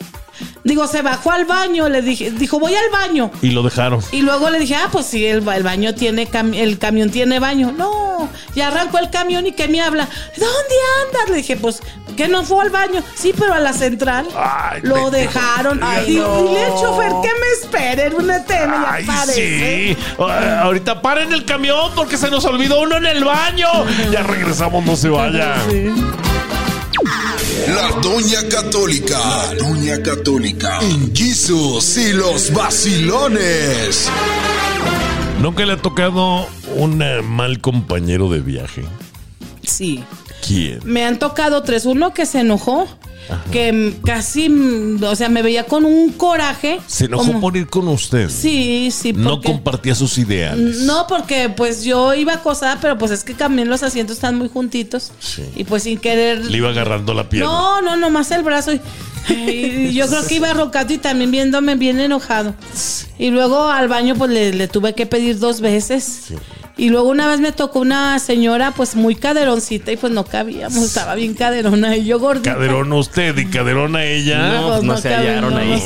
[0.65, 3.33] Digo, se bajó al baño, le dije, dijo, voy al baño.
[3.43, 4.01] Y lo dejaron.
[4.13, 7.41] Y luego le dije, ah, pues sí, el, el baño tiene, cam- el camión tiene
[7.41, 7.73] baño.
[7.77, 10.75] No, ya arrancó el camión y que me habla, ¿dónde
[11.07, 11.31] andas?
[11.31, 11.81] Le dije, pues,
[12.17, 13.03] que no fue al baño.
[13.17, 14.29] Sí, pero a la central.
[14.37, 15.81] Ay, Lo dejaron.
[15.83, 16.43] Ay, Di- no.
[16.49, 19.95] Dile al chofer que me espere en una tele, ya Ay, parece.
[19.95, 19.97] sí.
[20.21, 23.67] Ah, ahorita paren el camión porque se nos olvidó uno en el baño.
[24.13, 25.57] Ya regresamos, no se vaya.
[27.69, 29.19] La Doña Católica.
[29.19, 30.81] La Doña Católica.
[30.81, 34.11] En Jesus y los vacilones.
[35.41, 38.83] ¿Nunca le ha tocado un eh, mal compañero de viaje?
[39.63, 40.03] Sí.
[40.55, 40.81] ¿Quién?
[40.85, 41.87] Me han tocado tres.
[41.87, 42.87] Uno que se enojó,
[43.51, 44.49] que casi,
[45.03, 46.81] o sea, me veía con un coraje.
[46.87, 48.29] ¿Se enojó como- por ir con usted?
[48.29, 50.79] Sí, sí, No porque- compartía sus ideales.
[50.83, 54.49] No, porque pues yo iba acosada, pero pues es que también los asientos están muy
[54.49, 55.13] juntitos.
[55.21, 55.43] Sí.
[55.57, 56.45] Y pues sin querer.
[56.45, 57.49] Le iba agarrando la pierna.
[57.51, 58.73] No, no, nomás el brazo.
[58.73, 58.81] Y,
[59.31, 62.55] y yo creo que iba roncando y también viéndome bien enojado.
[63.19, 66.33] Y luego al baño pues le, le tuve que pedir dos veces.
[66.77, 70.79] Y luego una vez me tocó una señora pues muy caderoncita y pues no cabíamos,
[70.83, 72.55] estaba bien caderona y yo gordita.
[72.55, 74.53] Caderón usted y caderón a ella.
[74.53, 75.83] No, pues no se hallaron no, ahí.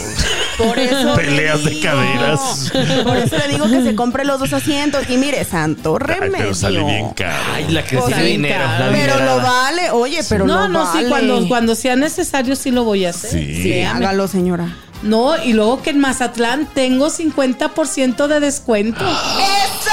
[0.57, 1.17] Por eso.
[1.17, 2.73] le Peleas de caderas.
[3.05, 5.05] Por eso le digo que se compre los dos asientos.
[5.11, 6.37] Y mire, santo Ay, remedio.
[6.39, 7.35] pero sale bien caro.
[7.55, 8.65] Ay, la que Pues tiene dinero.
[8.65, 9.91] la Pero lo vale.
[9.91, 11.01] Oye, pero no, lo no, vale.
[11.03, 13.31] sí, cuando, cuando sea necesario sí lo voy a hacer.
[13.33, 13.83] Sí.
[13.83, 14.75] Hágalo, señora.
[15.03, 19.05] No, y luego que en Mazatlán tengo 50% de descuento.
[19.05, 19.91] ¡Eso!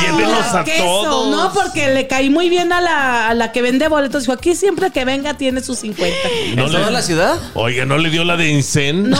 [0.00, 1.30] Llévenlos a todos.
[1.30, 4.22] No, porque le caí muy bien a la, la que vende boletos.
[4.24, 6.16] Dijo, aquí siempre que venga tiene sus 50.
[6.56, 7.36] ¿No le- toda la ciudad?
[7.54, 9.10] Oiga, ¿no le dio la de Incen?
[9.10, 9.16] No,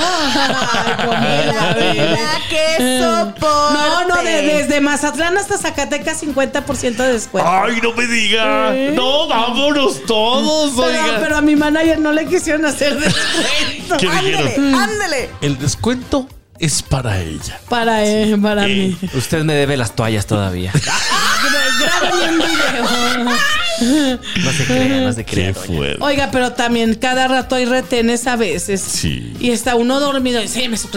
[1.06, 3.72] comida, queso por.
[3.72, 7.50] No, no, de- desde Mazatlán hasta Zacatecas 50% de descuento.
[7.50, 8.72] Ay, no me diga.
[8.94, 11.18] No, vámonos todos, Pero, oiga.
[11.20, 13.96] pero a mi manager no le quisieron hacer descuento.
[13.98, 14.74] ¿Qué dijeron?
[14.74, 15.30] Ándele, ándele.
[15.40, 16.26] El descuento
[16.60, 17.58] es para ella.
[17.68, 19.08] Para él, para eh, mí.
[19.14, 20.72] Usted me debe las toallas todavía.
[22.28, 24.14] Un video.
[24.44, 25.54] No se crea, no se crea.
[25.54, 26.04] Qué fuerte.
[26.04, 28.82] Oiga, pero también cada rato hay retenes a veces.
[28.82, 29.32] Sí.
[29.40, 30.90] Y está uno dormido y dice, me su.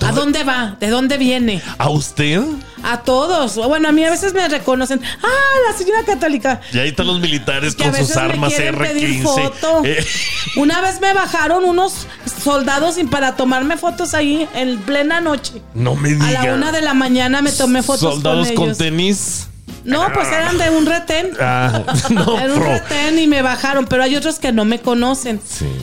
[0.00, 0.76] ¿A dónde va?
[0.78, 1.60] ¿De dónde viene?
[1.76, 2.40] ¿A usted?
[2.82, 3.56] A todos.
[3.56, 5.00] Bueno, a mí a veces me reconocen.
[5.22, 6.60] Ah, la señora católica.
[6.72, 9.84] Y ahí están los militares con sus armas R15.
[9.84, 10.06] Eh.
[10.56, 12.06] Una vez me bajaron unos
[12.42, 15.62] soldados para tomarme fotos ahí en plena noche.
[15.74, 16.36] No me digas.
[16.36, 18.14] A la una de la mañana me tomé fotos.
[18.14, 18.76] Soldados con, ellos.
[18.78, 19.48] con tenis.
[19.84, 21.30] No, pues eran de un retén.
[21.40, 25.40] Ah, no, Era un retén y me bajaron, pero hay otros que no me conocen.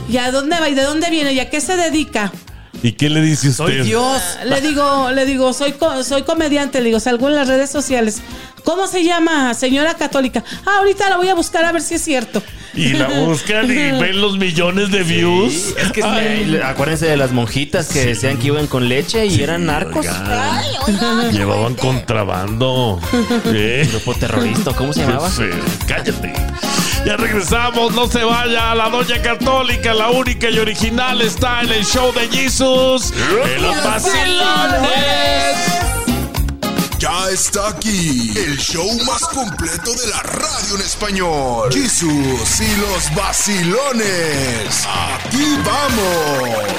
[0.09, 0.69] ¿Y a dónde va?
[0.69, 1.33] ¿Y de dónde viene?
[1.33, 2.31] ¿Y a qué se dedica?
[2.85, 3.63] ¿Y qué le dice usted?
[3.65, 4.21] Soy Dios.
[4.39, 8.21] Ah, le digo, le digo, soy, soy comediante, le digo, salgo en las redes sociales.
[8.63, 10.43] ¿Cómo se llama, señora católica?
[10.67, 12.43] Ah, ahorita la voy a buscar a ver si es cierto.
[12.75, 15.73] Y la buscan y ven los millones de views.
[15.79, 16.03] Es que
[16.63, 20.05] acuérdense de las monjitas que decían que iban con leche y eran narcos.
[20.07, 20.67] Ay,
[21.31, 22.99] Llevaban contrabando.
[23.91, 25.31] Grupo terrorista, ¿cómo se llamaba?
[25.87, 26.33] Cállate.
[27.05, 28.71] Ya regresamos, no se vaya.
[28.71, 33.13] a La doña católica, la única y original, está en el show de Jesus.
[33.45, 35.84] En los vacilones
[36.99, 41.73] ya está aquí el show más completo de la radio en español.
[41.73, 44.87] Jesús y los vacilones.
[44.87, 46.75] Aquí vamos.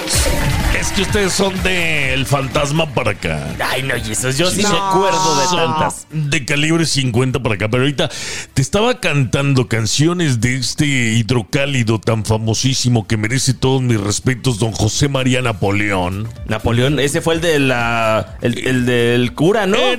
[0.79, 3.55] Es que ustedes son del de fantasma para acá.
[3.65, 4.71] Ay, no, Jesús, yo sí no.
[4.71, 6.07] me acuerdo de tantas.
[6.11, 8.11] De calibre 50 para acá, pero ahorita
[8.53, 14.73] te estaba cantando canciones de este hidrocálido tan famosísimo que merece todos mis respetos, don
[14.73, 16.29] José María Napoleón.
[16.47, 18.37] Napoleón, ese fue el de la.
[18.43, 19.97] el, del cura, ¿no?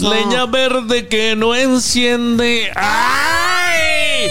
[0.00, 2.70] Leña verde que no enciende.
[2.74, 4.28] ¡Ay!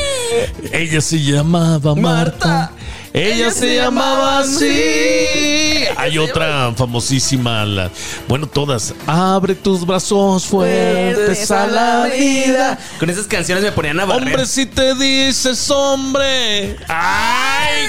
[0.71, 2.71] Ella se llamaba Marta.
[3.13, 5.85] Ella, se, llamaba así.
[5.95, 7.63] Hay otra famosísima.
[7.63, 7.89] la-
[8.27, 8.93] bueno, todas.
[9.07, 12.77] Abre tus brazos fuertes a la vida.
[12.99, 14.27] Con esas canciones me ponían a barrer.
[14.27, 16.75] Hombre, si te dices hombre.
[16.89, 17.85] ¡Ay!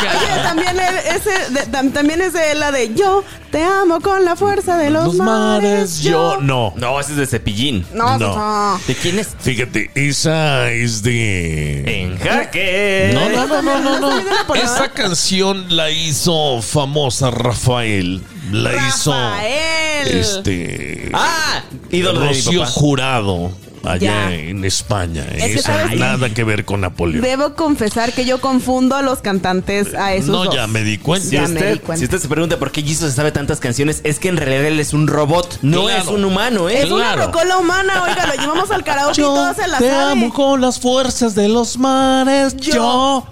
[0.00, 4.76] Oye, también e- ese, también es de la de yo te amo con la fuerza
[4.76, 6.00] de los, los mares.
[6.00, 6.72] Yo no.
[6.76, 7.84] No, ese es de Cepillín.
[7.92, 8.80] No, no.
[8.86, 9.34] ¿De quién es?
[9.40, 12.02] Fíjate, esa es de.
[12.02, 13.10] En jaque.
[13.12, 14.20] No, no, no, no, no.
[14.20, 14.54] no.
[14.54, 18.22] esa canción la hizo famosa Rafael.
[18.52, 20.06] La Rafael.
[20.06, 21.10] Este.
[21.12, 22.30] Ah, ídolo
[22.66, 23.50] Jurado
[23.84, 25.26] allá en España.
[25.32, 25.54] Es ¿eh?
[25.54, 27.22] Eso nada que ver con Napoleón.
[27.22, 30.28] Debo confesar que yo confundo a los cantantes a esos.
[30.28, 30.54] No, dos.
[30.54, 31.28] ya me di cuenta.
[31.28, 31.98] Si, ya usted, me di cuenta.
[31.98, 34.80] si usted se pregunta por qué Jesus sabe tantas canciones, es que en realidad él
[34.80, 36.80] es un robot, no es un humano, ¿eh?
[36.82, 36.96] Es claro.
[36.96, 40.12] una rocola humana, oiga, lo llevamos al karaoke y todos se la Te sabe.
[40.12, 42.56] amo con las fuerzas de los mares.
[42.56, 43.26] Yo.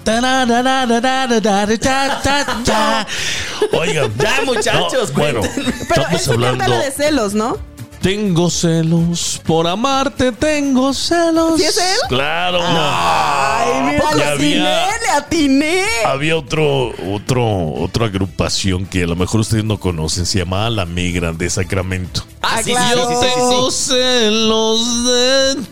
[3.72, 4.12] Oigan.
[4.18, 7.67] Ya, muchachos, no, bueno, estamos hablando de celos, ¿no?
[8.08, 11.58] Tengo celos, por amarte tengo celos.
[11.60, 11.98] ¿Sí es él?
[12.08, 12.58] Claro.
[12.64, 15.82] Ay, mira, le había- atiné, le atiné.
[16.06, 20.86] Había otro, otro, otra agrupación que a lo mejor ustedes no conocen, se llamaba La
[20.86, 22.24] Migra de Sacramento.
[22.40, 23.08] Ah, sí, sí, claro.
[23.10, 25.62] sí, sí, sí, sí, Tengo celos de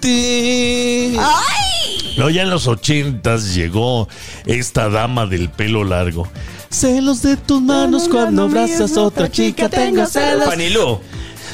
[1.12, 1.16] ti.
[1.18, 2.16] ¡Ay!
[2.18, 4.08] No, ya en los ochentas llegó
[4.44, 6.28] esta dama del pelo largo.
[6.68, 10.44] Celos de tus manos cuando abrazas a otra chica, tengo celos.
[10.44, 11.00] Fanilú.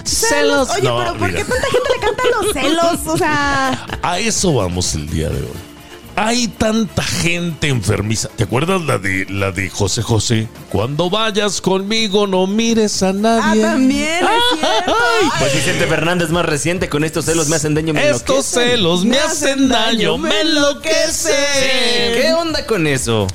[0.05, 0.69] Celos.
[0.71, 3.07] Oye, No, pero ¿por qué tanta gente le canta los celos?
[3.07, 5.73] O sea, A eso vamos el día de hoy.
[6.15, 8.29] Hay tanta gente enfermiza.
[8.37, 10.47] ¿Te acuerdas la de la de José José?
[10.69, 13.63] Cuando vayas conmigo no mires a ah, nadie.
[13.63, 14.95] también es cierto.
[15.39, 17.95] Pues Vicente Fernández más reciente con estos celos me hacen daño.
[17.95, 18.71] Me Estos enloquecen.
[18.73, 21.33] celos me hacen daño, me enloquecen.
[22.15, 23.27] ¿Qué onda con eso?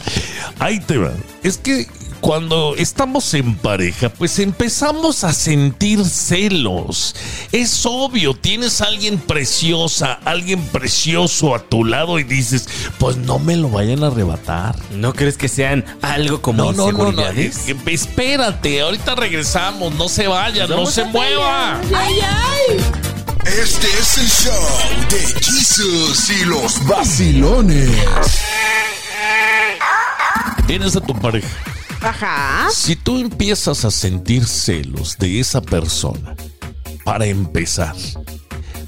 [0.60, 1.12] Ahí te va.
[1.42, 1.88] Es que
[2.22, 7.16] cuando estamos en pareja, pues empezamos a sentir celos.
[7.52, 13.40] Es obvio, tienes a alguien preciosa, alguien precioso a tu lado y dices, pues no
[13.40, 14.76] me lo vayan a arrebatar.
[14.92, 17.10] ¿No crees que sean algo como No, no, no, no.
[17.10, 17.68] inseguridades?
[17.70, 19.94] eh, Espérate, ahorita regresamos.
[19.96, 21.80] No se vayan, no se mueva.
[21.96, 22.78] ¡Ay, ay!
[23.46, 24.68] Este es el show
[25.10, 27.90] de Jesus y los vacilones.
[30.68, 31.48] Tienes a tu pareja.
[32.02, 32.68] Ajá.
[32.74, 36.36] Si tú empiezas a sentir celos de esa persona,
[37.04, 37.96] para empezar,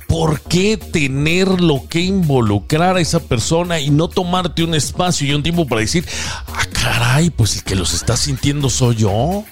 [0.07, 5.41] ¿por qué tenerlo que involucrar a esa persona y no tomarte un espacio y un
[5.41, 6.05] tiempo para decir,
[6.47, 9.45] ah, caray, pues el que los está sintiendo soy yo?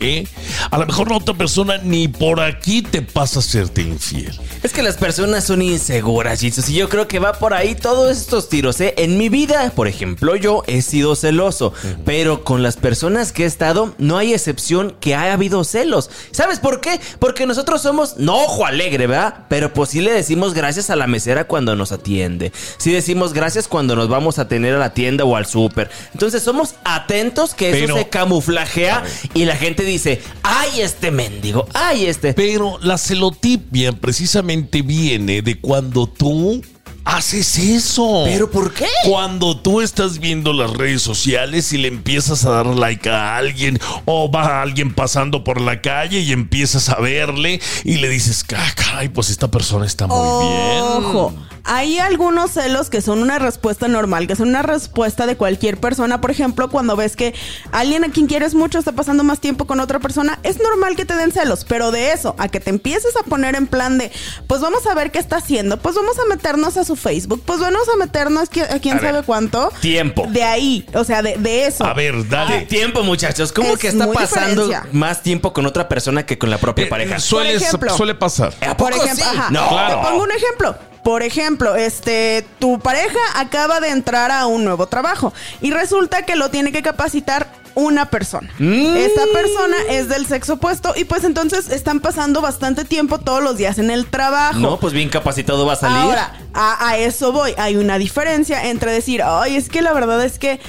[0.00, 0.26] ¿Eh?
[0.70, 4.38] A lo mejor la otra persona ni por aquí te pasa a serte infiel.
[4.62, 8.16] Es que las personas son inseguras, Jesus, y yo creo que va por ahí todos
[8.16, 8.94] estos tiros, ¿eh?
[8.96, 11.72] En mi vida, por ejemplo, yo he sido celoso,
[12.04, 16.10] pero con las personas que he estado, no hay excepción que haya habido celos.
[16.30, 17.00] ¿Sabes por qué?
[17.18, 19.46] Porque nosotros somos, no ojo alegre, ¿verdad?
[19.48, 22.52] Pero pues sí le decimos gracias a la mesera cuando nos atiende.
[22.78, 25.90] Sí decimos gracias cuando nos vamos a tener a la tienda o al súper.
[26.12, 29.02] Entonces somos atentos que eso Pero- se camuflajea
[29.34, 32.34] y la gente dice, ay, este mendigo, ay, este...
[32.34, 36.62] Pero la celotipia precisamente viene de cuando tú
[37.08, 38.22] haces eso.
[38.26, 38.86] ¿Pero por qué?
[39.04, 43.78] Cuando tú estás viendo las redes sociales y le empiezas a dar like a alguien
[44.04, 48.72] o va alguien pasando por la calle y empiezas a verle y le dices, "Ah,
[48.76, 51.57] caray, pues esta persona está muy Ojo, bien.
[51.64, 56.20] Hay algunos celos que son una respuesta normal, que son una respuesta de cualquier persona.
[56.20, 57.34] Por ejemplo, cuando ves que
[57.72, 61.04] alguien a quien quieres mucho está pasando más tiempo con otra persona, es normal que
[61.04, 64.10] te den celos, pero de eso a que te empieces a poner en plan de,
[64.46, 67.60] pues vamos a ver qué está haciendo, pues vamos a meternos a su Facebook, pues
[67.60, 69.70] vamos a meternos a quién A ver, sabe cuánto.
[69.80, 70.26] tiempo.
[70.30, 71.84] De ahí, o sea, de, de eso.
[71.84, 72.62] A ver, dale.
[72.62, 73.52] Tiempo, muchachos.
[73.52, 74.88] ¿Cómo Es que está pasando diferencia.
[74.92, 77.18] más tiempo con otra persona que con la propia Eh, pareja?
[77.18, 77.96] suele, Por ejemplo.
[77.96, 78.54] suele pasar.
[78.66, 79.36] ¿A Por ejemplo, sí?
[79.36, 79.68] ajá, No.
[79.68, 80.00] Claro.
[80.00, 80.76] te pongo un ejemplo.
[81.04, 86.36] Por ejemplo, este, tu pareja acaba de entrar a un nuevo trabajo y resulta que
[86.36, 88.50] lo tiene que capacitar una persona.
[88.58, 88.96] Mm.
[88.96, 93.56] Esta persona es del sexo opuesto y pues entonces están pasando bastante tiempo todos los
[93.56, 94.58] días en el trabajo.
[94.58, 95.96] No, pues bien capacitado va a salir.
[95.96, 97.54] Ahora, a, a eso voy.
[97.56, 100.60] Hay una diferencia entre decir, ay, es que la verdad es que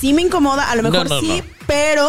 [0.00, 1.54] sí me incomoda, a lo mejor No, no, sí, no.
[1.66, 2.08] pero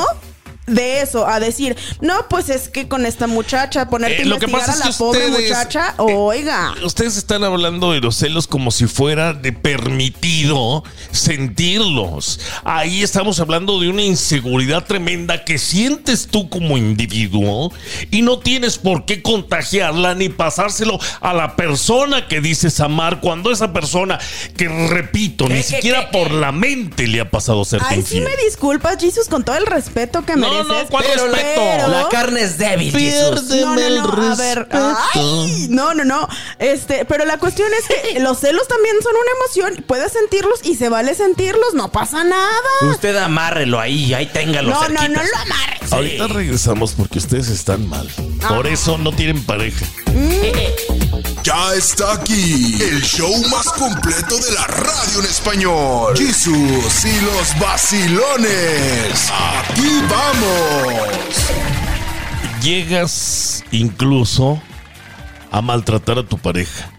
[0.69, 4.39] de eso a decir, no, pues es que con esta muchacha, ponerte Eh, a lo
[4.39, 6.73] que pasa a es la que pobre ustedes, muchacha, eh, oiga.
[6.83, 12.39] Ustedes están hablando de los celos como si fuera de permitido sentirlos.
[12.63, 17.71] Ahí estamos hablando de una inseguridad tremenda que sientes tú como individuo
[18.11, 23.51] y no tienes por qué contagiarla ni pasárselo a la persona que dices amar cuando
[23.51, 24.19] esa persona
[24.55, 28.01] que repito, ni ¿Qué, qué, siquiera qué, por la mente le ha pasado ser Ay,
[28.01, 30.83] sí me disculpas, Jesus, con todo el respeto que No, mereces.
[30.85, 31.87] no, ¿cuál Pero la, respeto?
[31.87, 32.93] la carne es débil.
[32.93, 36.27] No, no, no, a ver, ay, no, no, no.
[36.59, 39.31] Este, pero la cuestión es que los celos también son una
[39.65, 39.83] emoción.
[39.87, 42.59] Puedes sentirlos y se vale sentirlos, no pasa nada.
[42.91, 45.29] Usted amárrelo ahí, ahí téngalo No, no, no cerquitas.
[45.31, 45.93] lo amarres.
[45.93, 48.09] Ahorita regresamos porque ustedes están mal.
[48.47, 49.85] Por eso no tienen pareja.
[51.43, 56.17] Ya está aquí el show más completo de la radio en español.
[56.17, 59.31] Jesús y los vacilones.
[59.31, 61.09] Aquí vamos.
[62.61, 64.61] Llegas incluso
[65.51, 66.89] a maltratar a tu pareja.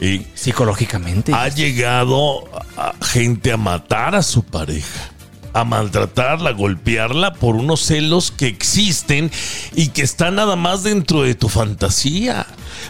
[0.00, 1.32] Y Psicológicamente.
[1.34, 5.10] ha llegado a gente a matar a su pareja.
[5.52, 9.30] A maltratarla, a golpearla por unos celos que existen
[9.74, 12.46] y que están nada más dentro de tu fantasía.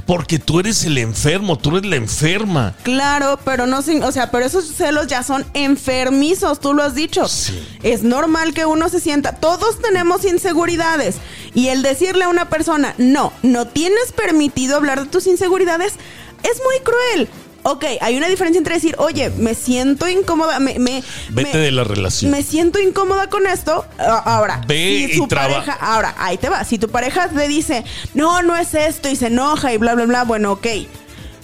[0.06, 2.74] Porque tú eres el enfermo, tú eres la enferma.
[2.82, 6.94] Claro, pero no sin, o sea, pero esos celos ya son enfermizos, tú lo has
[6.94, 7.28] dicho.
[7.28, 7.58] Sí.
[7.82, 11.16] Es normal que uno se sienta, todos tenemos inseguridades
[11.54, 15.94] y el decirle a una persona, "No, no tienes permitido hablar de tus inseguridades"
[16.42, 17.28] es muy cruel.
[17.62, 21.70] Ok, hay una diferencia entre decir, oye, me siento incómoda, me, me, Vete me- de
[21.72, 22.30] la relación.
[22.30, 23.84] me siento incómoda con esto.
[23.98, 26.64] Ahora, Ve si y traba- pareja, ahora, ahí te va.
[26.64, 27.84] Si tu pareja te dice,
[28.14, 30.66] no, no es esto y se enoja y bla, bla, bla, bueno, ok.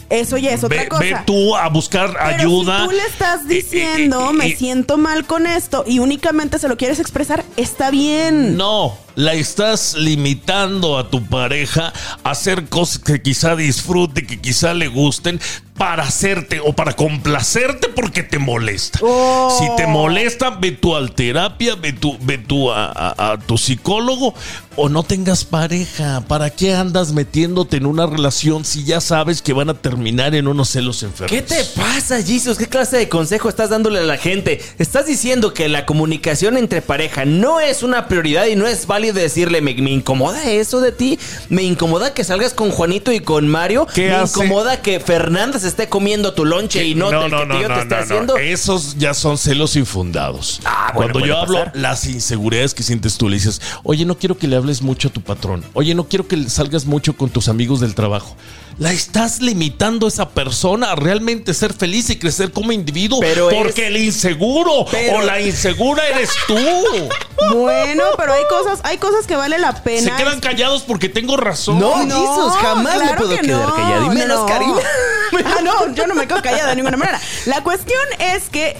[0.08, 1.02] Eso ya es otra Ve, cosa.
[1.02, 2.80] ve tú a buscar Pero ayuda.
[2.82, 6.58] Si tú le estás Eh, eh, diciendo, eh, me siento mal con esto y únicamente
[6.60, 8.56] se lo quieres expresar, está bien.
[8.56, 11.92] No, la estás limitando a tu pareja
[12.22, 15.40] a hacer cosas que quizá disfrute, que quizá le gusten,
[15.76, 18.98] para hacerte o para complacerte porque te molesta.
[19.02, 19.54] Oh.
[19.60, 23.58] Si te molesta, ve tú al terapia, ve tú, ve tú a, a- a tu
[23.58, 24.34] psicólogo
[24.76, 26.22] o no tengas pareja.
[26.28, 30.48] ¿Para qué andas metiéndote en una relación si ya sabes que van a terminar en
[30.48, 31.30] unos celos enfermos?
[31.30, 32.56] ¿Qué te pasa, Jesus?
[32.56, 34.62] ¿Qué clase de consejo estás dándole a la gente?
[34.78, 39.22] Estás diciendo que la comunicación entre pareja no es una prioridad y no es válido
[39.26, 43.48] decirle, me, me incomoda eso de ti, me incomoda que salgas con Juanito y con
[43.48, 44.38] Mario, ¿Qué me hace?
[44.44, 47.94] incomoda que Fernanda se esté comiendo tu lonche y no, te- que yo te esté
[47.94, 48.36] haciendo.
[48.36, 50.60] Esos ya son celos infundados.
[50.64, 51.72] Ah, bueno, Cuando yo hablo, pasar.
[51.76, 55.10] las inseguridades que sientes tú, le dices, oye, no quiero que le hables mucho a
[55.12, 55.64] tu patrón.
[55.74, 58.36] Oye, no quiero que salgas mucho con tus amigos del trabajo.
[58.78, 63.20] La estás limitando a esa persona a realmente ser feliz y crecer como individuo.
[63.20, 66.56] Pero es- porque el inseguro Pero- o la insegura eres tú.
[67.54, 70.16] Bueno, pero hay cosas, hay cosas que vale la pena.
[70.16, 71.78] Se quedan callados porque tengo razón.
[71.78, 74.06] No, No, Jesus, jamás me claro puedo que quedar no, callado.
[74.06, 74.46] Y menos no.
[74.46, 74.72] Karina.
[75.44, 77.20] Ah, no, yo no me quedo callada de ninguna manera.
[77.44, 78.76] La cuestión es que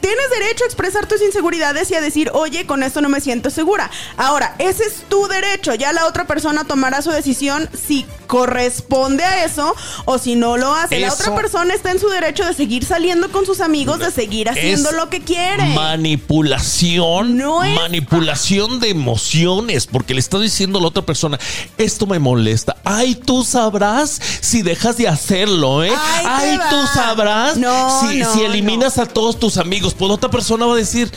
[0.00, 3.50] tienes derecho a expresar tus inseguridades y a decir, oye, con esto no me siento
[3.50, 3.90] segura.
[4.16, 5.74] Ahora, ese es tu derecho.
[5.74, 9.74] Ya la otra persona tomará su decisión si corresponde a eso
[10.04, 11.00] o si no lo hace.
[11.00, 14.48] La otra persona está en su derecho de seguir saliendo con sus amigos, de seguir
[14.48, 15.64] haciendo lo que quiere.
[15.74, 17.36] Manipulación.
[17.36, 19.86] No es- Manipulación de emociones.
[19.86, 21.38] Porque le está diciendo a la otra persona,
[21.78, 22.76] esto me molesta.
[22.84, 25.92] Ay, tú sabrás si dejas de hacerlo, ¿eh?
[26.24, 29.77] Ay, tú sabrás No, si, no, si eliminas a todos tus amigos.
[29.80, 31.10] Pues la otra persona va a decir,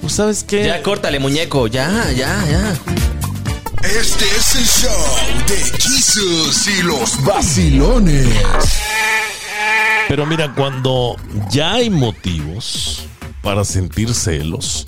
[0.00, 0.66] pues sabes qué.
[0.66, 1.66] Ya, córtale, muñeco.
[1.66, 2.76] Ya, ya, ya.
[3.82, 5.16] Este es el show
[5.46, 8.28] de Jesus y los vacilones.
[10.08, 11.16] Pero mira, cuando
[11.50, 13.04] ya hay motivos
[13.42, 14.86] para sentir celos,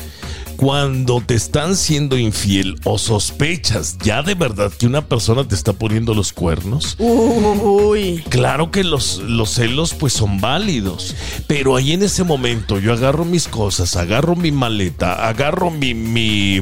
[0.61, 5.73] cuando te están siendo infiel o sospechas ya de verdad que una persona te está
[5.73, 8.23] poniendo los cuernos, Uy.
[8.29, 13.25] Claro que los, los celos pues son válidos, pero ahí en ese momento yo agarro
[13.25, 16.61] mis cosas, agarro mi maleta, agarro mi, mi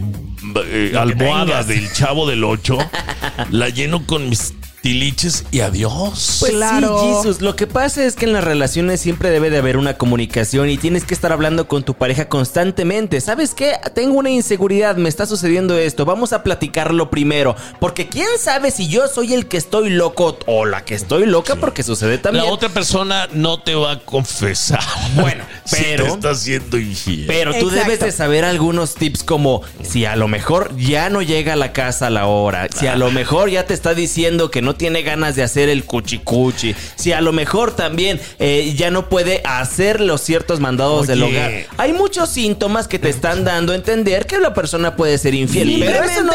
[0.64, 2.78] eh, almohada del chavo del 8,
[3.50, 4.54] la lleno con mis
[4.88, 6.38] tiliches y adiós.
[6.40, 6.98] Pues Claro.
[7.00, 7.42] sí, Jesus.
[7.42, 10.78] Lo que pasa es que en las relaciones siempre debe de haber una comunicación y
[10.78, 13.20] tienes que estar hablando con tu pareja constantemente.
[13.20, 13.74] ¿Sabes qué?
[13.94, 16.06] Tengo una inseguridad, me está sucediendo esto.
[16.06, 17.54] Vamos a platicarlo primero.
[17.80, 21.56] Porque quién sabe si yo soy el que estoy loco o la que estoy loca
[21.56, 22.46] porque sucede también.
[22.46, 24.80] la otra persona no te va a confesar.
[25.16, 27.26] Bueno, si pero- te está siendo infiel.
[27.26, 27.74] Pero tú Exacto.
[27.84, 31.74] debes de saber algunos tips como si a lo mejor ya no llega a la
[31.74, 35.02] casa a la hora, si a lo mejor ya te está diciendo que no tiene
[35.02, 40.00] ganas de hacer el cuchicuchi, si a lo mejor también eh, ya no puede hacer
[40.00, 41.66] los ciertos mandados del hogar.
[41.76, 45.76] Hay muchos síntomas que te están dando a entender que la persona puede ser infiel.
[45.80, 46.32] Pero eso no...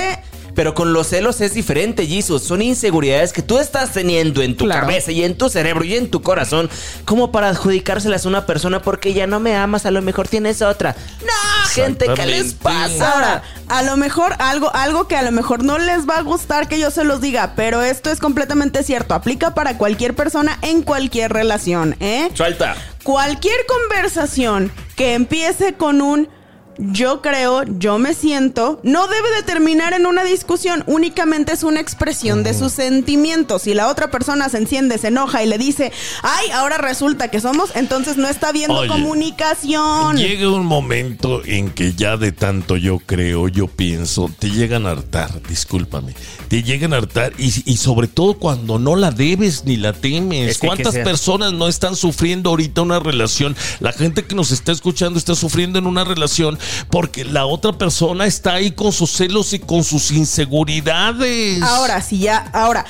[0.55, 2.43] Pero con los celos es diferente, Jesus.
[2.43, 4.81] Son inseguridades que tú estás teniendo en tu Claro.
[4.81, 6.69] cabeza y en tu cerebro y en tu corazón
[7.05, 10.61] como para adjudicárselas a una persona porque ya no me amas, a lo mejor tienes
[10.61, 10.95] otra.
[11.21, 13.11] No, gente, ¿qué les pasa?
[13.11, 16.67] Ahora, a lo mejor algo, algo que a lo mejor no les va a gustar
[16.67, 19.15] que yo se los diga, pero esto es completamente cierto.
[19.15, 22.29] Aplica para cualquier persona en cualquier relación, ¿eh?
[22.33, 22.75] Suelta.
[23.03, 26.29] Cualquier conversación que empiece con un
[26.77, 31.79] yo creo, yo me siento, no debe de terminar en una discusión, únicamente es una
[31.79, 33.63] expresión de sus sentimientos.
[33.63, 37.39] Si la otra persona se enciende, se enoja y le dice, ay, ahora resulta que
[37.39, 40.17] somos, entonces no está viendo Oye, comunicación.
[40.17, 44.91] Llega un momento en que ya de tanto yo creo, yo pienso, te llegan a
[44.91, 46.15] hartar, discúlpame,
[46.47, 50.49] te llegan a hartar y, y sobre todo cuando no la debes ni la temes.
[50.49, 53.55] Es que hay que ¿Cuántas personas no están sufriendo ahorita una relación?
[53.79, 56.57] La gente que nos está escuchando está sufriendo en una relación
[56.89, 61.61] porque la otra persona está ahí con sus celos y con sus inseguridades.
[61.61, 62.85] Ahora, si ya, ahora,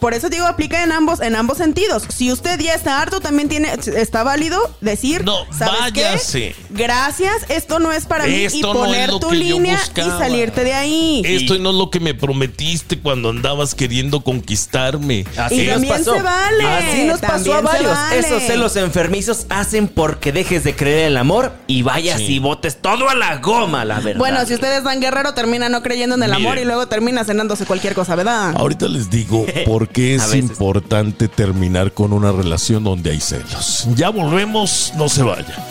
[0.00, 2.04] por eso digo, aplica en ambos, en ambos sentidos.
[2.08, 6.02] Si usted ya está harto, también tiene, está válido decir, No, ¿sabes qué?
[6.02, 6.54] váyase.
[6.70, 10.64] Gracias, esto no es para mí y Esto no es poner tu línea y salirte
[10.64, 11.22] de ahí.
[11.24, 15.26] Esto no es lo que me prometiste cuando andabas queriendo conquistarme.
[15.36, 16.14] Así Y nos también pasó.
[16.14, 17.92] se vale, Así nos pasó a también se varios.
[17.92, 18.18] vale.
[18.18, 22.34] Esos celos enfermizos hacen porque dejes de creer en el amor y vayas Sí.
[22.34, 24.18] y botes todo a la goma, la verdad.
[24.18, 27.66] Bueno, si ustedes dan guerrero, termina no creyendo en el amor y luego termina cenándose
[27.66, 28.54] cualquier cosa, ¿verdad?
[28.56, 33.88] Ahorita les digo por qué es importante terminar con una relación donde hay celos.
[33.94, 35.69] Ya volvemos, no se vaya.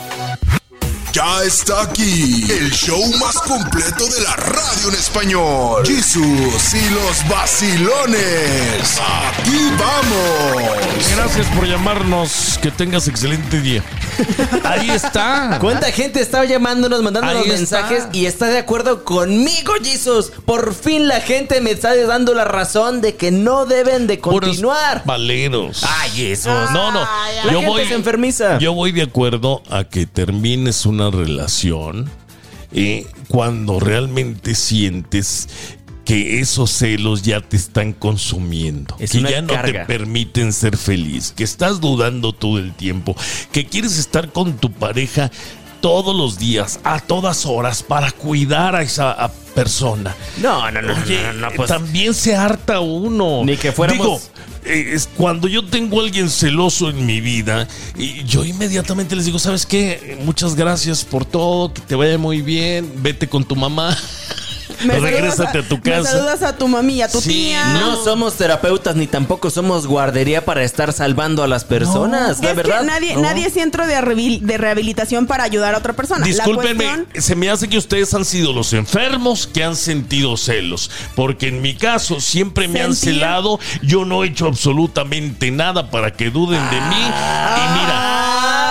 [1.12, 5.84] Ya está aquí el show más completo de la radio en español.
[5.84, 9.00] Jesús y los vacilones.
[9.00, 11.10] Aquí vamos.
[11.16, 12.58] Gracias por llamarnos.
[12.62, 13.82] Que tengas excelente día.
[14.64, 15.58] Ahí está.
[15.60, 18.16] ¿Cuánta gente estaba llamándonos, mandándonos Ahí mensajes está.
[18.16, 20.30] y está de acuerdo conmigo, Jesus?
[20.44, 24.50] Por fin la gente me está dando la razón de que no deben de Puros
[24.50, 25.02] continuar.
[25.06, 25.82] Valeros.
[25.88, 26.70] Ay, Jesus.
[26.70, 27.00] No, no.
[27.00, 28.58] La Yo gente voy, se enfermiza.
[28.58, 32.10] yo voy de acuerdo a que termines una relación
[32.72, 35.48] eh, cuando realmente sientes
[36.04, 41.32] que esos celos ya te están consumiendo, Es que ya no te permiten ser feliz,
[41.36, 43.14] que estás dudando todo el tiempo,
[43.52, 45.30] que quieres estar con tu pareja
[45.80, 50.14] todos los días, a todas horas, para cuidar a esa a persona.
[50.42, 51.68] No, no, no, Oye, no, no, no, pues.
[51.68, 53.42] también se harta uno.
[53.44, 54.20] Ni que fuéramos- Digo,
[54.64, 59.24] eh, es cuando yo tengo a alguien celoso en mi vida, y yo inmediatamente les
[59.24, 60.18] digo, ¿sabes qué?
[60.24, 63.96] Muchas gracias por todo, que te vaya muy bien, vete con tu mamá.
[64.84, 66.10] Me saludas regrésate a tu Me casa.
[66.12, 67.64] saludas a tu mami y a tu Sí, tía.
[67.74, 72.56] No somos terapeutas ni tampoco somos guardería para estar salvando a las personas, la es
[72.56, 72.80] verdad.
[72.80, 73.22] que nadie, No.
[73.22, 76.20] nadie es centro de, rehabil- de rehabilitación para ayudar a otra persona.
[76.20, 80.36] La Discúlpenme, cuestión- se me hace que ustedes han sido los enfermos que han sentido
[80.36, 80.90] celos.
[81.14, 83.58] Porque en mi caso siempre me han celado.
[83.82, 86.96] Yo no he hecho absolutamente nada para que duden de mí.
[86.96, 88.69] Y mira,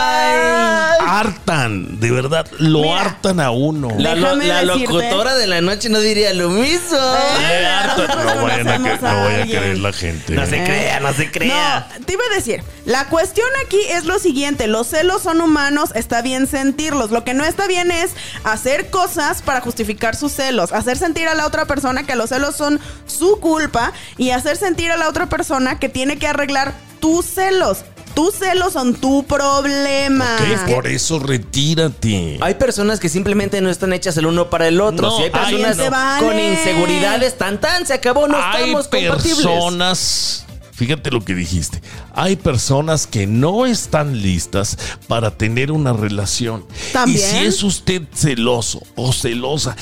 [1.00, 3.02] hartan, de verdad, lo Mira.
[3.02, 3.90] hartan a uno.
[3.98, 6.98] La, lo- locutora de la noche no diría lo mismo.
[6.98, 7.88] Hartan.
[8.08, 9.60] nosotros No vayan a, conocemos que- a no vaya a alguien.
[9.60, 10.34] creer la gente.
[10.34, 11.88] No se crea, no se crea.
[12.00, 15.92] No, te iba a decir, la cuestión aquí es lo siguiente, los celos son humanos,
[15.96, 18.12] está bien sentirlos, lo que no está bien es
[18.44, 22.56] hacer cosas para justificar sus celos, hacer sentir a la otra persona que los celos
[22.56, 27.26] son su culpa y hacer sentir a la otra persona que tiene que arreglar tus
[27.26, 27.80] celos.
[28.20, 30.26] Tus celos son tu problema.
[30.66, 32.38] Ok, por eso retírate.
[32.42, 35.08] Hay personas que simplemente no están hechas el uno para el otro.
[35.08, 36.28] No, si hay hay- personas vale.
[36.28, 39.36] con inseguridades, tan tan, se acabó, no hay estamos compatibles.
[39.38, 41.82] personas, fíjate lo que dijiste,
[42.14, 46.66] hay personas que no están listas para tener una relación.
[46.92, 47.26] También.
[47.26, 49.78] Y si es usted celoso o celosa,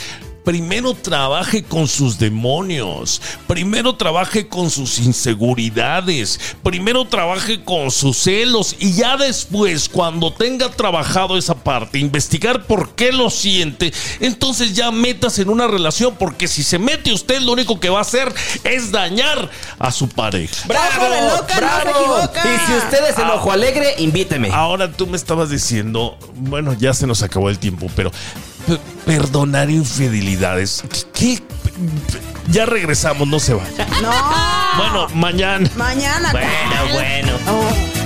[0.47, 3.21] Primero trabaje con sus demonios.
[3.47, 6.39] Primero trabaje con sus inseguridades.
[6.63, 8.73] Primero trabaje con sus celos.
[8.79, 13.91] Y ya después, cuando tenga trabajado esa parte, investigar por qué lo siente,
[14.21, 16.15] entonces ya metas en una relación.
[16.17, 18.33] Porque si se mete usted, lo único que va a hacer
[18.63, 20.65] es dañar a su pareja.
[20.65, 20.73] De
[21.29, 22.41] loca, no se equivoca.
[22.45, 24.49] Y si usted es el ojo alegre, invíteme.
[24.53, 28.13] Ahora tú me estabas diciendo, bueno, ya se nos acabó el tiempo, pero
[29.05, 31.41] perdonar infidelidades, ¿qué?
[32.49, 33.89] Ya regresamos, no se vayan.
[34.01, 34.11] No.
[34.77, 35.69] Bueno, mañana.
[35.75, 36.31] Mañana.
[36.31, 37.33] Bueno, bueno.
[37.47, 37.96] Oh.